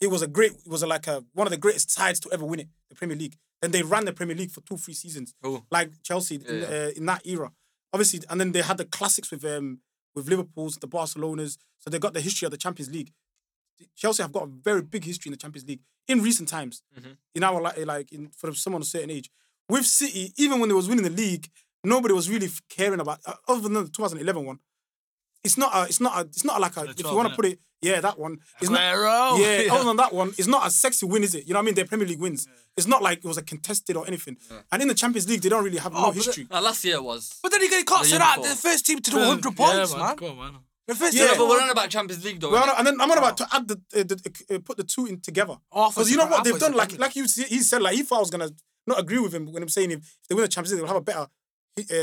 [0.00, 0.52] It was a great.
[0.52, 2.94] It was a, like a one of the greatest sides to ever win it, the
[2.94, 3.36] Premier League.
[3.60, 5.66] Then they ran the Premier League for two, three seasons, Cool.
[5.70, 6.66] like Chelsea in, Yeah.
[6.66, 7.52] uh, in that era.
[7.92, 9.80] Obviously, and then they had the classics with um
[10.14, 11.58] with Liverpool's, the Barcelonas.
[11.78, 13.12] So they got the history of the Champions League.
[13.96, 16.82] Chelsea have got a very big history in the Champions League in recent times.
[16.98, 17.16] Mhm.
[17.34, 19.30] In our li- like in for someone of a certain age,
[19.68, 21.48] with City, even when they was winning the league,
[21.84, 24.58] nobody was really caring about uh, other than the 2011 one.
[25.42, 27.46] It's not a, it's not a, it's not like a, if you want to put
[27.46, 28.38] it, yeah, that one.
[28.60, 29.38] It's not, Aguero.
[29.38, 31.46] yeah, other than that one, it's not a sexy win, is it?
[31.46, 31.74] You know what I mean?
[31.74, 32.46] Their Premier League wins.
[32.76, 34.36] It's not like it was a contested or anything.
[34.70, 36.46] And in the Champions League, they don't really have Oh, no but the- history.
[36.50, 37.38] Uh, last year was.
[37.42, 38.38] But then you can't The say that.
[38.42, 40.16] They're the first team to do Yeah, 100 points, yeah, man.
[40.16, 40.60] Come on, man.
[40.86, 41.38] The first Yeah, team.
[41.38, 42.50] but we're on about Champions League though.
[42.50, 42.78] Well, innit?
[42.78, 45.20] and then I'm on about to add the, uh, the uh, put the two in
[45.20, 45.56] together.
[45.70, 48.16] Oh, Because you know what they've done, like like you he said, like he thought
[48.16, 48.50] I was gonna
[48.88, 50.88] not agree with him when I'm saying if, if they win the Champions League, they'll
[50.88, 51.26] have a better.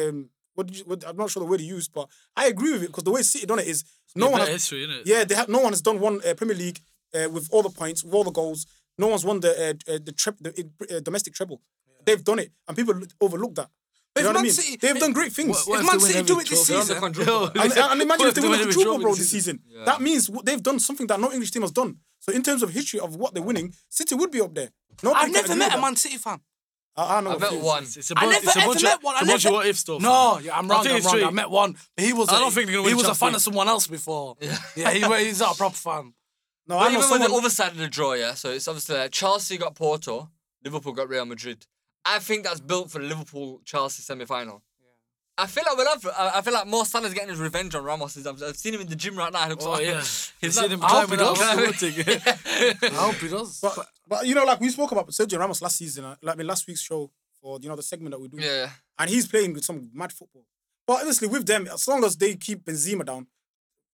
[0.08, 2.06] Um, what, did you, what I'm not sure the word he used, but
[2.36, 3.84] I agree with it because the way City done it is
[4.16, 5.04] no No one one has, history, innit?
[5.06, 6.80] yeah they have no one has done one uh, Premier League
[7.18, 8.66] uh, with all the points, with all the goals.
[8.98, 10.52] No one's won the uh, uh, the, tre- the
[10.96, 11.62] uh, domestic treble.
[12.06, 13.70] They've done it, and people overlook that.
[14.14, 14.52] But You know what I mean?
[14.52, 15.56] City- They've done great things.
[15.68, 16.94] What- what If if Man City do it this trophy?
[16.94, 17.82] They're on the season.
[17.84, 19.32] And, and imagine if they if win the win Super every Bowl trophy this this
[19.46, 19.56] season.
[19.68, 19.86] Yeah.
[19.90, 21.92] That means they've done something that no English team has done.
[22.20, 24.70] So in terms of history of what they're winning, City would be up there.
[25.04, 25.80] Nobody I've never met a.
[25.80, 26.40] Man City fan.
[26.98, 27.36] I, I know.
[27.36, 27.84] I met one.
[27.84, 29.16] It's, it's a I bunch, never it's a ever bunch met of, one.
[29.16, 30.02] It's I a bunch of never- what if stuff.
[30.02, 30.84] No, yeah, I'm I wrong.
[30.84, 31.24] think I'm it's wrong.
[31.24, 32.30] I met one, but he was.
[32.30, 33.36] I a- don't think they're gonna he win was a Champions fan League.
[33.36, 34.36] of someone else before.
[34.76, 36.14] Yeah, he, he's not a proper fan.
[36.68, 37.32] No, But I know even with someone.
[37.32, 38.34] the other side of the draw, yeah.
[38.34, 40.30] So it's obviously like Chelsea got Porto,
[40.64, 41.66] Liverpool got Real Madrid.
[42.04, 44.64] I think that's built for the Liverpool Chelsea semi final.
[45.40, 46.06] I feel like we'll have.
[46.18, 48.18] I I feel like Mo Salah's getting his revenge on Ramos.
[48.26, 49.44] I've, I've seen him in the gym right now.
[49.44, 50.64] He looks Oh like yeah, he's he's not.
[50.64, 51.36] seen him I hope climbing he up.
[51.38, 51.80] does.
[51.80, 53.60] the I hope he does.
[53.62, 56.38] But, but you know, like we spoke about Sergio Ramos last season, uh, like I
[56.38, 57.12] mean, last week's show
[57.42, 60.12] for you know the segment that we do, Yeah, and he's playing with some mad
[60.12, 60.44] football.
[60.88, 63.28] But honestly, with them, as long as they keep Benzema down,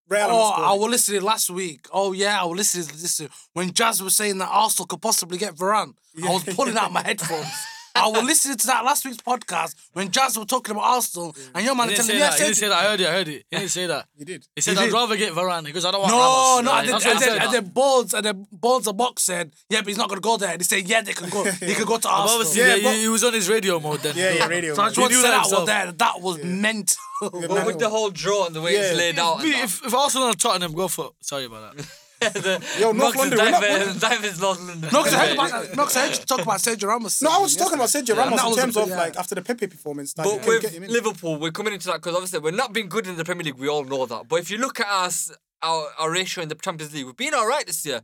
[0.08, 0.82] Real Oh, I scoring.
[0.82, 1.88] was listening last week.
[1.92, 3.22] Oh yeah, I was listening to this
[3.54, 5.94] when Jazz was saying that Arsenal could possibly get Varane.
[6.24, 7.48] I was pulling out my headphones.
[7.96, 11.64] I was listening to that last week's podcast when Jazz were talking about Arsenal, and
[11.64, 12.34] your man He didn't telling say me, that.
[12.40, 12.74] He didn't say that.
[12.78, 13.08] I heard it.
[13.08, 13.46] I heard it.
[13.52, 14.08] He didn't say that.
[14.18, 14.48] He did.
[14.56, 14.94] He said, He I'd did.
[14.94, 16.66] rather get Varane because I don't want No, Ramos.
[16.66, 17.46] no, Right, and then, that's what and he then, said.
[17.46, 20.38] and then Bones and then Bones the box said, yeah, but he's not gonna go
[20.38, 20.50] there.
[20.54, 21.44] And he said, yeah, they can go.
[21.44, 22.40] He could go to Arsenal.
[22.42, 24.16] obviously, Yeah, yeah, but- he, he was on his radio mode then.
[24.18, 24.74] Yeah, yeah, radio.
[24.74, 25.68] so I just want to say that that was himself.
[25.68, 25.92] there.
[25.92, 26.98] That was mental.
[27.22, 29.64] but with the whole draw and the way it's laid out, and Me, that.
[29.66, 31.86] if, if Arsenal and Tottenham go for, sorry about that.
[32.30, 34.82] The, Yo, North Knox London, we're not- diving- diving North London.
[34.82, 37.22] No, because I heard about no, 'cause I heard you talk about Sergio Ramos.
[37.22, 40.14] No, I was talking about Sergio Ramos in terms of like after the Pepe performance.
[40.14, 40.90] That But you can get with.
[40.90, 43.56] Liverpool, we're coming into that because obviously we're not being good in the Premier League.
[43.58, 44.28] We all know that.
[44.28, 47.34] But if you look at us, our, our ratio in the Champions League, we've been
[47.34, 48.02] all right this year.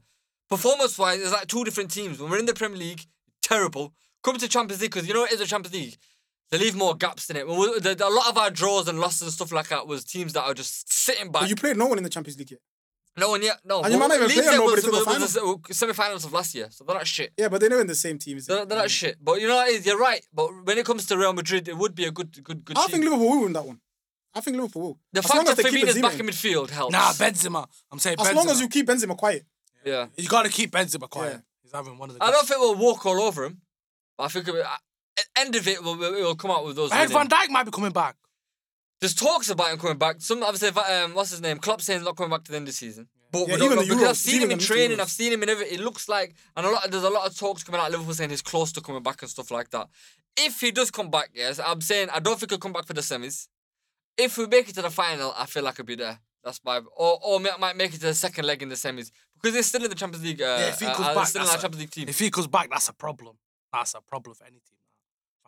[0.50, 2.20] Performance wise, there's like two different teams.
[2.20, 3.06] When we're in the Premier League,
[3.42, 3.94] terrible.
[4.24, 5.98] Come to Champions League because you know what is a Champions League.
[6.52, 7.48] They leave more gaps in it.
[7.48, 9.86] When we, the, the- a lot of our draws and losses and stuff like that
[9.86, 11.44] was teams that are just sitting back.
[11.44, 12.60] But you played no one in the Champions League yet.
[13.20, 13.60] No one yet.
[13.66, 13.82] No.
[13.82, 15.74] And you might not even Leeds play on was, nobody till the was, was the
[15.74, 17.32] semi-finals of last year, so they're not shit.
[17.38, 18.40] Yeah, but they're not in the same team.
[18.46, 19.18] They're, they're not shit.
[19.22, 19.86] But you know what?
[19.86, 20.26] You're right.
[20.34, 22.82] But when it comes to Real Madrid, it would be a good, good, good I
[22.82, 22.92] team.
[22.92, 23.80] think Liverpool will win that one.
[24.34, 25.00] I think Liverpool will.
[25.12, 26.20] the as fact that they keep Fabinho's back in.
[26.22, 26.94] in midfield helps.
[26.94, 27.68] Nah, Benzema.
[27.92, 28.36] I'm saying As Benzema.
[28.36, 29.46] long as you keep Benzema quiet.
[29.86, 30.08] Yeah.
[30.18, 31.34] You got to keep Benzema quiet.
[31.34, 31.40] Yeah.
[31.64, 32.24] He's having one of the.
[32.24, 33.62] I don't think we'll walk all over him,
[34.18, 36.76] but I think it, at uh, end of it, we'll, we'll, we'll come out with
[36.76, 36.92] those.
[36.92, 37.30] I heard winning.
[37.30, 38.16] Van Dijk might be coming back.
[39.02, 40.18] There's talks about him coming back.
[40.20, 41.58] Some obviously, um, what's his name?
[41.58, 43.08] Klopp saying he's not coming back to the end of the season.
[43.32, 44.98] But Yeah, we don't know, because I've seen him in training.
[44.98, 45.02] Euros.
[45.02, 45.76] I've seen him in everything.
[45.80, 46.90] It looks like, and a lot.
[46.92, 47.88] There's a lot of talks coming out.
[47.88, 49.88] of Liverpool saying he's close to coming back and stuff like that.
[50.36, 52.94] If he does come back, yes, I'm saying I don't think he'll come back for
[52.94, 53.48] the semis.
[54.18, 56.20] If we make it to the final, I feel like I'll be there.
[56.44, 59.54] That's my or or might make it to the second leg in the semis because
[59.54, 60.42] they're still in the Champions League.
[60.42, 61.92] Uh, Yeah, if he uh, comes uh, back, still in that's our a- Champions League
[61.92, 62.10] team.
[62.10, 63.38] If he comes back, that's a problem.
[63.72, 64.79] That's a problem for any team.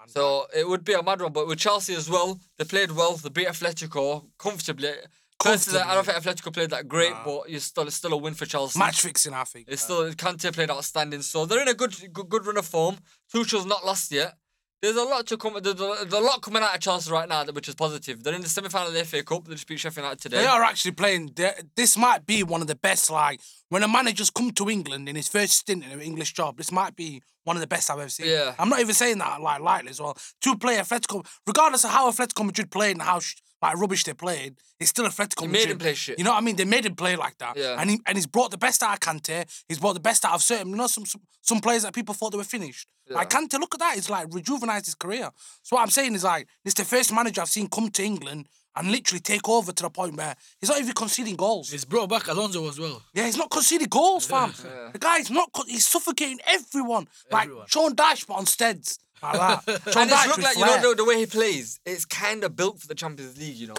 [0.07, 2.91] So uh, it would be a mad one, but with Chelsea as well, they played
[2.91, 3.13] well.
[3.15, 4.93] They beat Atletico comfortably.
[5.39, 7.23] Personally, I don't think Atletico played that great, Nah.
[7.25, 8.77] but it's still it's still a win for Chelsea.
[8.77, 9.65] match fixing, I think.
[9.69, 12.97] It's still Kante played outstanding, so they're in a good good, good run of form.
[13.33, 14.35] Tuchel's not lost yet.
[14.81, 15.53] There's a lot to come.
[15.61, 18.23] There's a, there's a lot coming out of Chelsea right now, which is positive.
[18.23, 19.45] They're in the semi final of the FA Cup.
[19.45, 20.37] They just beat Sheffield United today.
[20.37, 21.35] They are actually playing.
[21.75, 23.11] This might be one of the best.
[23.11, 26.57] Like when a manager's come to England in his first stint in an English job,
[26.57, 28.27] this might be one of the best I've ever seen.
[28.27, 28.55] Yeah.
[28.57, 30.17] I'm not even saying that like lightly as well.
[30.41, 34.13] To play Atletico, regardless of how Atletico Madrid played and how sh- like rubbish they
[34.13, 35.51] played, it's still a Atletico He Madrid.
[35.67, 36.17] made him play shit.
[36.17, 36.55] You know what I mean?
[36.55, 37.55] They made him play like that.
[37.57, 37.77] Yeah.
[37.79, 39.45] And he and he's brought the best out of Kante.
[39.67, 40.69] He's brought the best out of certain.
[40.69, 42.87] You know, some some, some players that people thought they were finished.
[43.07, 43.17] Yeah.
[43.17, 43.39] Like Yeah.
[43.41, 43.95] Kante, look at that.
[43.95, 45.29] He's like rejuvenized his career.
[45.63, 48.47] So what I'm saying is like this the first manager I've seen come to England
[48.75, 51.69] and literally take over to the point where he's not even conceding goals.
[51.69, 53.01] He's brought back Alonso as well.
[53.13, 54.53] Yeah, he's not conceding goals, fam.
[54.63, 54.91] Yeah.
[54.93, 55.49] The guy's not.
[55.67, 56.61] He's suffocating everyone.
[56.71, 57.07] everyone.
[57.29, 57.67] Like Everyone.
[57.67, 58.97] Sean Dyche, but on steads.
[59.23, 59.63] Like that.
[59.97, 61.79] And it's Dyche look with like you know the, the way he plays.
[61.85, 63.55] It's kind of built for the Champions League.
[63.55, 63.75] You know,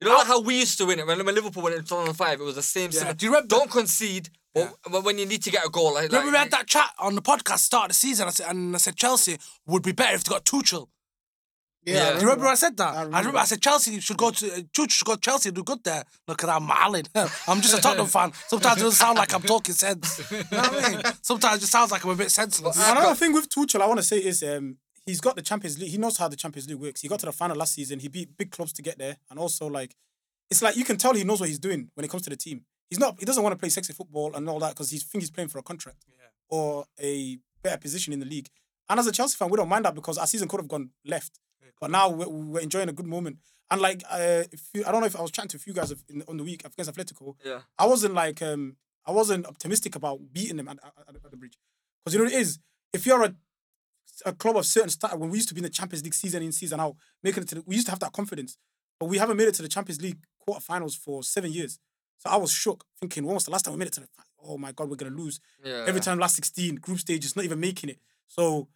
[0.00, 2.40] You know like how we used to win it when, when Liverpool went in 2005.
[2.40, 2.90] It was the same.
[2.92, 3.12] Yeah.
[3.12, 4.30] Do you remember- Don't concede.
[4.54, 6.90] But but when you need to get a goal, like, Remember we had that chat
[6.98, 9.92] on the podcast start of the season, I said, and I said Chelsea would be
[9.92, 10.88] better if they got Tuchel.
[11.84, 12.12] Yeah.
[12.12, 12.88] Do you remember I said that?
[12.88, 15.48] I I remember remember, I said Chelsea should go to Tuchel should go to Chelsea
[15.48, 16.04] and do good there.
[16.28, 17.04] Look at that, I'm Malin.
[17.48, 18.32] I'm just a Tottenham fan.
[18.46, 20.30] Sometimes it doesn't sound like I'm talking sense.
[20.30, 21.02] You know what I mean?
[21.22, 22.76] Sometimes it just sounds like I'm a bit senseless.
[22.76, 24.76] Another thing with Tuchel, I want to say is um,
[25.06, 25.90] he's got the Champions League.
[25.90, 27.00] He knows how the Champions League works.
[27.00, 27.98] He got to the final last season.
[27.98, 29.96] He beat big clubs to get there, and also like,
[30.50, 32.36] it's like you can tell he knows what he's doing when it comes to the
[32.36, 32.64] team.
[32.90, 33.16] He's not.
[33.18, 35.48] He doesn't want to play sexy football and all that because he thinks he's playing
[35.48, 36.04] for a contract
[36.48, 38.48] or a better position in the league.
[38.88, 40.90] And as a Chelsea fan, we don't mind that because our season could have gone
[41.06, 41.38] left,
[41.82, 43.38] but now we're, we're enjoying a good moment.
[43.68, 45.72] And like, uh, if you, I don't know if I was chatting to a few
[45.72, 47.34] guys in, on the week against Atletico.
[47.44, 47.62] Yeah.
[47.76, 51.58] I wasn't like um I wasn't optimistic about beating them at, at, at the bridge
[52.04, 52.60] because you know what it is
[52.92, 53.34] if you're a
[54.26, 56.42] a club of certain style when we used to be in the Champions League season
[56.42, 58.56] in season out making it to the, we used to have that confidence
[59.00, 61.80] but we haven't made it to the Champions League quarterfinals for seven years
[62.18, 64.08] so I was shook thinking when was the last time we made it to the
[64.44, 65.84] oh my god we're gonna lose yeah.
[65.88, 68.68] every time last 16 group stages not even making it so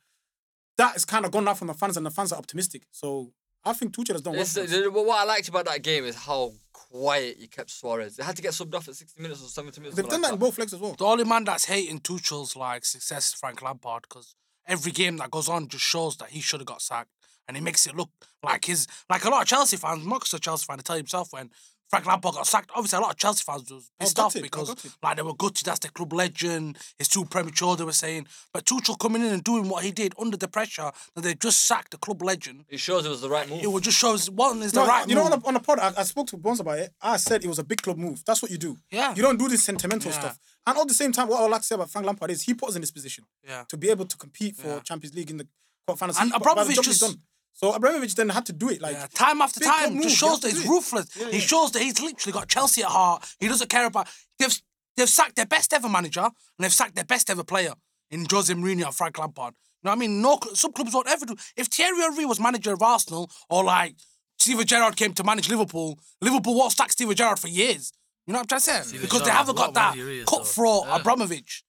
[0.79, 3.33] that is kind of gone now from the fans and the fans are optimistic so
[3.65, 4.71] I think Tuchel has done well It's, for us.
[4.93, 8.15] what I liked about that game is how quiet you kept Suarez.
[8.15, 9.97] They had to get subbed off at 60 minutes or 70 minutes.
[9.97, 11.99] they've something done that like in both legs as well The only man that's hating
[12.01, 14.37] Tuchel's like success is Frank Lampard because
[14.69, 17.11] every game that goes on just shows that he should have got sacked,
[17.49, 18.11] and he makes it look
[18.43, 20.05] like his like a lot of Chelsea fans.
[20.05, 21.51] Marcus a Chelsea fan to tell himself when
[21.89, 22.71] Frank Lampard got sacked.
[22.75, 25.35] Obviously, a lot of Chelsea fans was oh, pissed off gutted, because like they were
[25.35, 25.65] gutted.
[25.67, 26.79] That's the club legend.
[26.99, 27.77] It's too premature.
[27.77, 30.91] They were saying, but Tuchel coming in and doing what he did under the pressure
[31.15, 32.65] that they just sacked the club legend.
[32.69, 33.63] It shows it was the right move.
[33.63, 35.79] It would just shows one is the right you know, on the, on the pod,
[35.79, 36.93] I, I spoke to Bones about it.
[37.01, 38.23] I said it was a big club move.
[38.27, 38.77] That's what you do.
[38.91, 39.15] Yeah.
[39.15, 40.19] You don't do this sentimental Yeah.
[40.19, 40.39] stuff.
[40.67, 42.43] And at the same time, what I would like to say about Frank Lampard is
[42.43, 43.65] he put us in this position yeah.
[43.69, 44.81] to be able to compete for Yeah.
[44.81, 45.47] Champions League in the
[45.89, 46.21] quarterfinals.
[46.21, 47.23] And He- by the Abramovich just- done.
[47.57, 48.81] So Abramovich then had to do it.
[48.81, 50.71] Like Yeah, time after big time, move, just shows that he's do it.
[50.71, 51.09] ruthless.
[51.17, 53.27] Yeah, He shows that he's literally got Chelsea at heart.
[53.41, 54.09] He doesn't care about.
[54.39, 54.55] They've
[54.97, 57.73] they've sacked their best ever manager and they've sacked their best ever player
[58.11, 59.55] in Jose Mourinho and Frank Lampard.
[59.83, 60.21] You know what I mean?
[60.23, 61.37] No, cl- some clubs won't ever do.
[61.57, 63.97] If Thierry Henry was manager of Arsenal or like
[64.39, 67.93] Steven Gerrard came to manage Liverpool, Liverpool won't sack Steven Gerrard for years.
[68.27, 68.89] You know what I'm trying to say?
[68.89, 70.37] Steven because they haven't got that manager he is, though.
[70.39, 70.97] cutthroat Yeah.
[70.97, 71.63] Abramovich.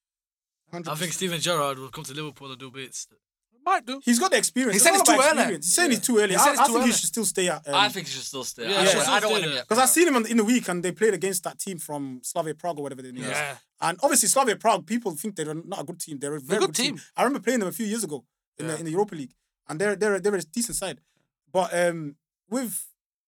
[0.74, 3.08] I think Steven Gerrard will come to Liverpool and do bits.
[3.68, 4.00] Might do.
[4.08, 4.74] He's got the experience.
[4.76, 5.40] He It's said all it's too about early.
[5.42, 5.66] experience.
[5.66, 5.98] He's saying Yeah.
[5.98, 6.30] it's too early.
[6.30, 7.68] He I, it's I too think he should still stay at.
[7.68, 8.64] Um, I think he should still stay.
[8.70, 9.64] Yeah, I, don't, should I don't want stay him yet.
[9.68, 12.22] Because I've seen him in, in the week and they played against that team from
[12.24, 13.30] Slavia Prague or whatever they name is.
[13.32, 13.56] Yeah.
[13.82, 16.16] And obviously Slavia Prague, people think they're not a good team.
[16.20, 16.96] They're a very good good, team.
[16.96, 17.04] team.
[17.18, 18.24] I remember playing them a few years ago
[18.58, 18.72] in, Yeah.
[18.74, 19.34] the, in the Europa League,
[19.68, 21.00] and they're they're they're a decent side.
[21.52, 22.16] But um,
[22.50, 22.74] with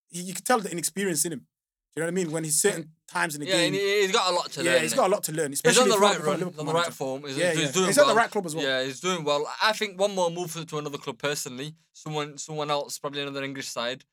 [0.09, 1.47] you, you can tell the inexperience in him.
[1.99, 2.31] Do you know what I mean?
[2.33, 4.59] When he's certain times in the Yeah, game, and he, he's got a lot to
[4.59, 4.65] learn.
[4.67, 4.81] yeah, learn.
[4.83, 4.95] he's innit?
[4.95, 5.51] got a lot to learn.
[5.51, 6.73] He's Especially on the right run, on the manager.
[6.77, 7.23] right form.
[7.25, 7.71] He's, Yeah, he's yeah.
[7.71, 8.05] doing He's well.
[8.05, 8.63] at the right club as well.
[8.65, 9.51] Yeah, he's doing well.
[9.61, 11.75] I think one more move to another club personally.
[11.93, 14.05] Someone, someone else, probably another English side.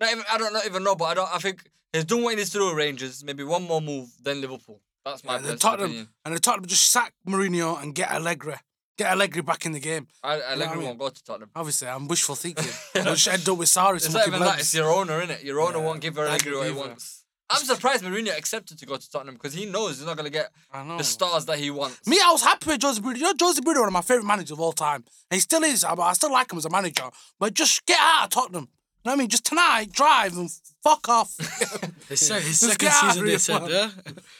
[0.00, 1.32] Not even, I don't not even know, but I don't.
[1.32, 3.22] I think he's doing what he needs to do with Rangers.
[3.22, 4.80] Maybe one more move, then Liverpool.
[5.04, 6.08] That's my And the personal Tottenham opinion.
[6.24, 8.54] and the Tottenham just sack Mourinho and get Allegri.
[8.96, 10.08] Get Allegri back in the game.
[10.24, 10.84] I, I like I mean?
[10.86, 11.50] won't go to Tottenham.
[11.54, 12.64] Obviously, I'm wishful thinking.
[12.96, 14.44] I'll just end up with Sarri It's not smoking even that.
[14.46, 14.62] blunts.
[14.62, 15.44] It's your owner, innit?
[15.44, 17.24] Your owner Yeah, won't give Allegri what he agree, wants.
[17.50, 20.50] I'm surprised Mourinho accepted to go to Tottenham because he knows he's not gonna get
[20.72, 22.06] the stars that he wants.
[22.06, 23.16] Me, I was happy with Jose Mourinho.
[23.16, 25.04] You know, Jose Mourinho, one of my favourite managers of all time.
[25.30, 25.82] And he still is.
[25.84, 27.04] I, I still like him as a manager.
[27.38, 28.68] But just get out of Tottenham.
[29.04, 29.28] You know what I mean?
[29.28, 30.50] Just tonight, drive and
[30.82, 31.34] fuck off.
[32.08, 33.70] His, se- his Let's second get out of season, they here, said, man.
[33.70, 33.90] yeah?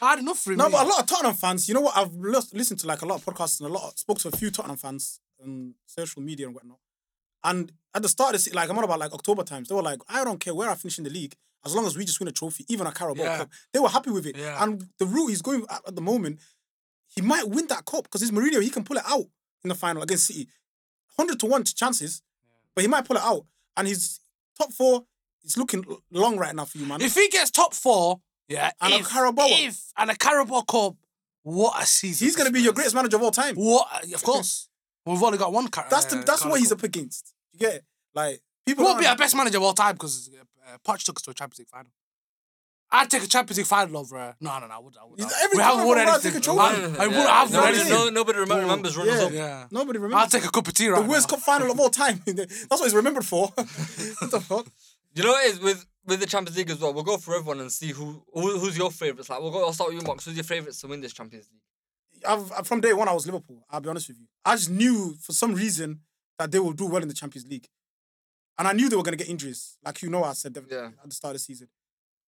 [0.01, 0.57] I had enough for him.
[0.57, 0.71] No, mate.
[0.71, 1.95] but a lot of Tottenham fans, you know what?
[1.95, 4.31] I've lis- listened to like a lot of podcasts and a lot, spoke to a
[4.31, 6.79] few Tottenham fans on social media and whatnot.
[7.43, 9.81] And at the start of the like I'm on about like October times, they were
[9.81, 11.35] like, I don't care where I finish in the league,
[11.65, 13.37] as long as we just win a trophy, even a Carabao Yeah.
[13.37, 13.49] Cup.
[13.73, 14.37] They were happy with it.
[14.37, 14.61] Yeah.
[14.63, 16.39] And the route he's going at, at the moment,
[17.07, 18.61] he might win that cup because he's Mourinho.
[18.61, 19.25] He can pull it out
[19.63, 20.47] in the final against City,
[21.17, 22.21] hundred to one chances,
[22.75, 23.45] but he might pull it out.
[23.75, 24.19] And his
[24.57, 25.05] top four
[25.43, 27.01] is looking long right now for you, man.
[27.01, 29.47] if he gets top four, yeah, And a if, Carabao.
[29.49, 30.95] if and a Carabao Cup,
[31.43, 32.25] what a season!
[32.27, 33.55] he's going to be your greatest manager of all time.
[33.55, 33.87] What?
[34.13, 34.68] Of course.
[35.13, 35.67] We've only got one.
[35.69, 37.33] Car- That's the uh, that's what he's up against.
[37.53, 37.83] You get it?
[38.13, 38.83] Like people.
[38.85, 40.29] Won't be our best manager of all time because
[40.67, 41.91] uh, Poch took us to a Champions League final.
[42.91, 44.17] I'd take a Champions League final over.
[44.17, 44.73] Uh, no, no, no.
[44.73, 44.95] I would.
[44.99, 46.31] I would Every we haven't I won anything.
[46.31, 46.59] take a trophy.
[46.59, 49.25] I, I, would, I haven't won nobody- no, nobody remem- remembers runners yeah.
[49.25, 49.31] up.
[49.31, 49.67] Yeah.
[49.71, 50.23] Nobody remembers.
[50.23, 51.35] I'll take a cup of tea right the worst now.
[51.35, 52.21] cup final of all time.
[52.25, 53.47] That's what he's remembered for.
[53.55, 54.65] what the fuck?
[55.13, 56.91] You know what it is with with the Champions League as well.
[56.93, 59.29] We'll go for everyone and see who, who who's your favourites.
[59.29, 59.65] Like we'll go.
[59.65, 60.23] I'll start with you, Mark.
[60.23, 61.61] Who's your favourites to win this Champions League?
[62.27, 63.63] I've, I've- from day one, I was Liverpool.
[63.69, 64.27] I'll be honest with you.
[64.45, 66.01] I just knew for some reason
[66.37, 67.67] that they will do well in the Champions League,
[68.57, 70.89] and I knew they were going to get injuries, like you know I said Yeah.
[71.01, 71.67] at the start of the season.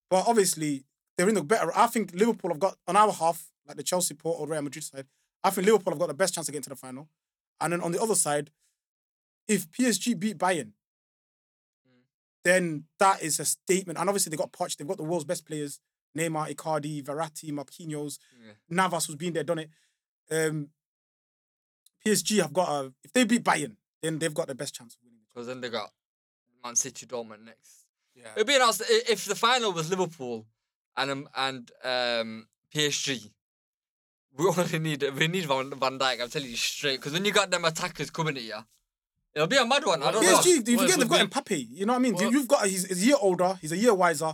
[0.09, 0.83] But obviously,
[1.17, 1.71] they're in the better.
[1.75, 4.83] I think Liverpool have got on our half, like the Chelsea, Port, or Real Madrid
[4.83, 5.07] side.
[5.43, 7.07] I think Liverpool have got the best chance of getting to the final,
[7.59, 8.51] and then on the other side,
[9.47, 10.71] if PSG beat Bayern,
[11.87, 12.03] mm.
[12.43, 13.97] then that is a statement.
[13.99, 15.79] And obviously they got Poch, they've got the world's best players,
[16.17, 18.53] Neymar, Icardi, Verratti, Marquinhos, Yeah.
[18.69, 19.69] Navas was being there, done it.
[20.29, 20.69] Um,
[22.05, 24.99] PSG have got a if they beat Bayern, then they've got the best chance of
[25.03, 25.19] winning.
[25.33, 25.91] Because then they got
[26.63, 27.85] Man City, Dortmund next.
[28.15, 28.27] Yeah.
[28.35, 30.45] It'd be nice if the final was Liverpool
[30.97, 33.29] and um, and um, PSG.
[34.37, 36.21] We only need we need Van, Van Dijk.
[36.21, 36.97] I'm telling you straight.
[36.97, 38.55] Because when you got them attackers coming at you,
[39.35, 40.01] it'll be a mad one.
[40.01, 40.37] I don't know.
[40.37, 41.67] PSG, if you forget they've got would Mbappe.
[41.71, 42.13] You know what I mean?
[42.15, 44.33] What- You've got he's, he's a year older, he's a year wiser.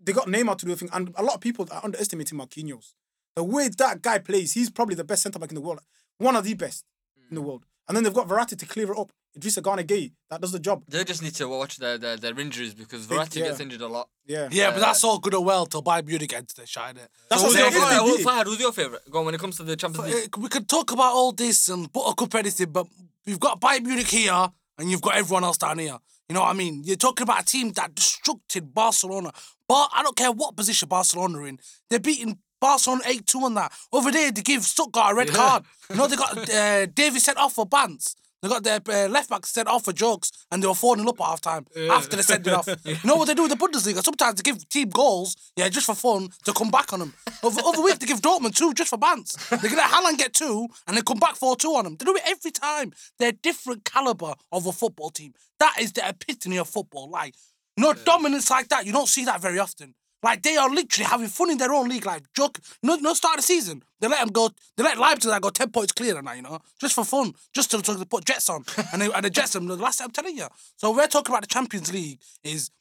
[0.00, 2.92] They got Neymar to do the thing, and a lot of people are underestimating Marquinhos.
[3.34, 5.80] The way that guy plays, he's probably the best centre back in the world,
[6.18, 6.84] one of the best
[7.30, 7.64] in the world.
[7.88, 9.12] And then they've got Verratti to clear it up.
[9.38, 10.82] Idrissa Gana Gueye, that does the job.
[10.88, 13.48] They just need to watch their their, their injuries because Think- Verratti yeah.
[13.48, 14.08] gets injured a lot.
[14.26, 14.48] Yeah.
[14.50, 17.10] Yeah, but Uh, that's all good and well till Bayern Munich enter the shine it.
[17.28, 17.90] That's so what who's I'm your saying.
[18.00, 18.10] favourite?
[18.12, 19.02] If they Fahad, who's your favourite?
[19.10, 20.30] Go on when it comes to the Champions League.
[20.34, 22.86] Uh, We could talk about all this and buttercup anything, but
[23.26, 25.98] you've got Bayern Munich here and you've got everyone else down here.
[26.28, 26.82] You know what I mean?
[26.84, 29.30] You're talking about a team that destructed Barcelona.
[29.68, 31.58] But I don't care what position Barcelona are in.
[31.88, 33.72] They're beating Barcelona 8 2 on that.
[33.92, 35.34] Over there, they give Stuttgart a red Yeah.
[35.34, 35.64] card.
[35.90, 38.14] You know, they got uh, Davies sent off for bants.
[38.42, 41.08] They got their uh, left back sent off for jokes and they were 4 0
[41.08, 42.68] up at half time after they sent it off.
[42.84, 44.02] You know what they do with the Bundesliga?
[44.04, 47.14] Sometimes they give team goals, yeah, just for fun, to come back on them.
[47.42, 49.36] Over, other week, they give Dortmund two just for bants.
[49.48, 51.96] They let Haaland get two and they come back 4 2 on them.
[51.96, 52.92] They do it every time.
[53.18, 55.32] They're different caliber of a football team.
[55.58, 57.08] That is the epitome of football.
[57.10, 57.34] Like,
[57.76, 59.94] you know, dominance like that, you don't see that very often.
[60.26, 62.04] Like they are literally having fun in their own league.
[62.04, 63.84] Like joke, no, no start of the season.
[64.00, 64.50] They let them go.
[64.76, 67.32] They let Leipzig like, go ten points clear and that, you know, just for fun,
[67.54, 69.66] just to, to put Jets on, and they and the Jets them.
[69.66, 70.48] The last I'm telling you.
[70.76, 72.18] So we're talking about the Champions League.
[72.42, 72.72] Is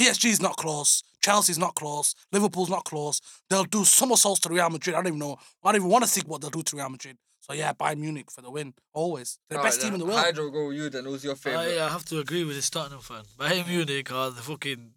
[0.00, 3.20] PSG's not close, Chelsea's not close, Liverpool's not close.
[3.50, 4.96] They'll do somersaults to Real Madrid.
[4.96, 5.36] I don't even know.
[5.62, 7.18] I don't even want to think what they'll do to Real Madrid.
[7.40, 8.72] So yeah, Bayern Munich for the win.
[8.94, 10.20] Always the Alright best team in the world.
[10.20, 11.04] Hydro, go with you then.
[11.04, 11.78] Who's your oh, favourite?
[11.78, 13.24] I, I have to agree with this Tottenham fan.
[13.38, 14.92] Bayern Munich are the fucking.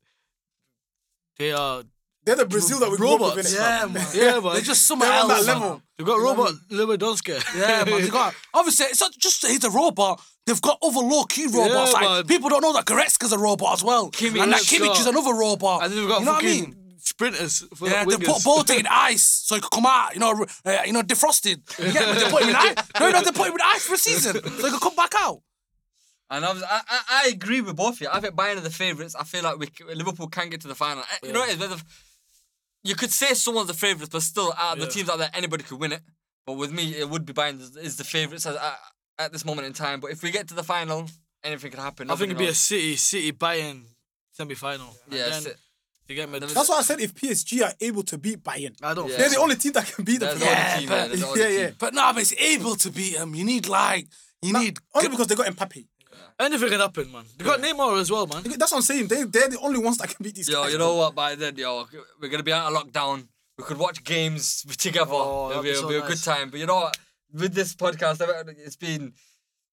[1.38, 1.84] They are.
[2.28, 3.30] They're the Brazil that we grew up with.
[3.38, 3.56] Robots.
[3.56, 3.58] innit?
[3.58, 4.08] Yeah, man.
[4.14, 4.54] Yeah, man.
[4.54, 5.46] They're just somewhere They're on else.
[5.46, 5.62] that man.
[5.62, 5.82] level.
[5.98, 7.56] They've got robot Lewandowski.
[7.58, 8.02] Yeah, man.
[8.02, 10.22] They got obviously it's not just that he's a robot.
[10.46, 11.94] They've got other low key robots.
[11.94, 12.24] Yeah, like man.
[12.26, 14.44] people don't know that Goretzka's a robot as well, Kimmich.
[14.44, 15.00] and that Yes, Kimmich yeah.
[15.02, 15.84] is another robot.
[15.86, 16.76] And then we've got you know what I mean?
[17.00, 18.44] sprinters for Yeah, they wingers.
[18.44, 21.62] put Boateng in ice so he could come out, you know, uh, you know, defrosted.
[21.80, 22.22] You get me?
[22.22, 22.76] They put him in ice.
[23.00, 25.14] No, no, they put him in ice for a season so he could come back
[25.18, 25.40] out.
[26.30, 28.10] And I, was, I, I, I agree with both of you.
[28.12, 29.16] I think Bayern are the favourites.
[29.16, 31.04] I feel like we, Liverpool can get to the final.
[31.24, 31.84] Eh, You know what it is?
[32.88, 35.30] Whether- You could say someone's the favourites, but still, out of the teams out there,
[35.34, 36.02] anybody could win it.
[36.46, 38.80] But with me, it would be Bayern is- is the favourites at, at,
[39.20, 40.00] at this moment in time.
[40.00, 41.10] But if we get to the final,
[41.44, 42.10] anything could happen.
[42.10, 42.58] I think it'd be a knows.
[42.58, 43.84] City City Bayern
[44.32, 44.96] semi final.
[45.10, 45.58] Yeah, that's it.
[46.08, 46.40] You get me?
[46.40, 49.10] That's why I said if PSG are able to beat Bayern, I don't.
[49.12, 49.18] Yeah.
[49.18, 50.40] they're the only team that can beat them.
[50.40, 50.88] That's the Yeah, team.
[50.90, 51.66] but- Yeah, the yeah, yeah.
[51.68, 51.76] team.
[51.80, 53.36] But no, but it's able to beat them.
[53.36, 54.08] You need like,
[54.42, 54.78] you need.
[54.96, 55.86] Only because they got Mbappe.
[56.40, 57.26] Anything can happen, man.
[57.38, 58.44] They got Neymar as well, man.
[58.44, 59.08] That's what I'm saying.
[59.08, 60.72] They they're the only ones that can beat these Yo, guys.
[60.74, 61.16] you know what?
[61.16, 61.88] By then, yo,
[62.22, 63.28] we're gonna be out of lockdown.
[63.58, 65.12] We could watch games together.
[65.12, 66.10] Oh, it'll that'd be, be it'll so be a nice.
[66.10, 66.50] good time.
[66.52, 66.98] But you know what?
[67.34, 68.22] With this podcast,
[68.66, 69.14] it's been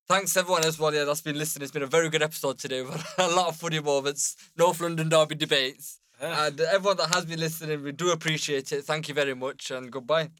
[0.09, 0.95] thanks everyone as well.
[0.95, 1.62] Yeah, that's been listening.
[1.64, 2.82] It's been a very good episode today.
[2.88, 4.36] We've had a lot of funny moments.
[4.57, 6.01] North London Derby debates.
[6.20, 8.84] And everyone that has been listening, we do appreciate it.
[8.84, 10.30] Thank you very much and goodbye.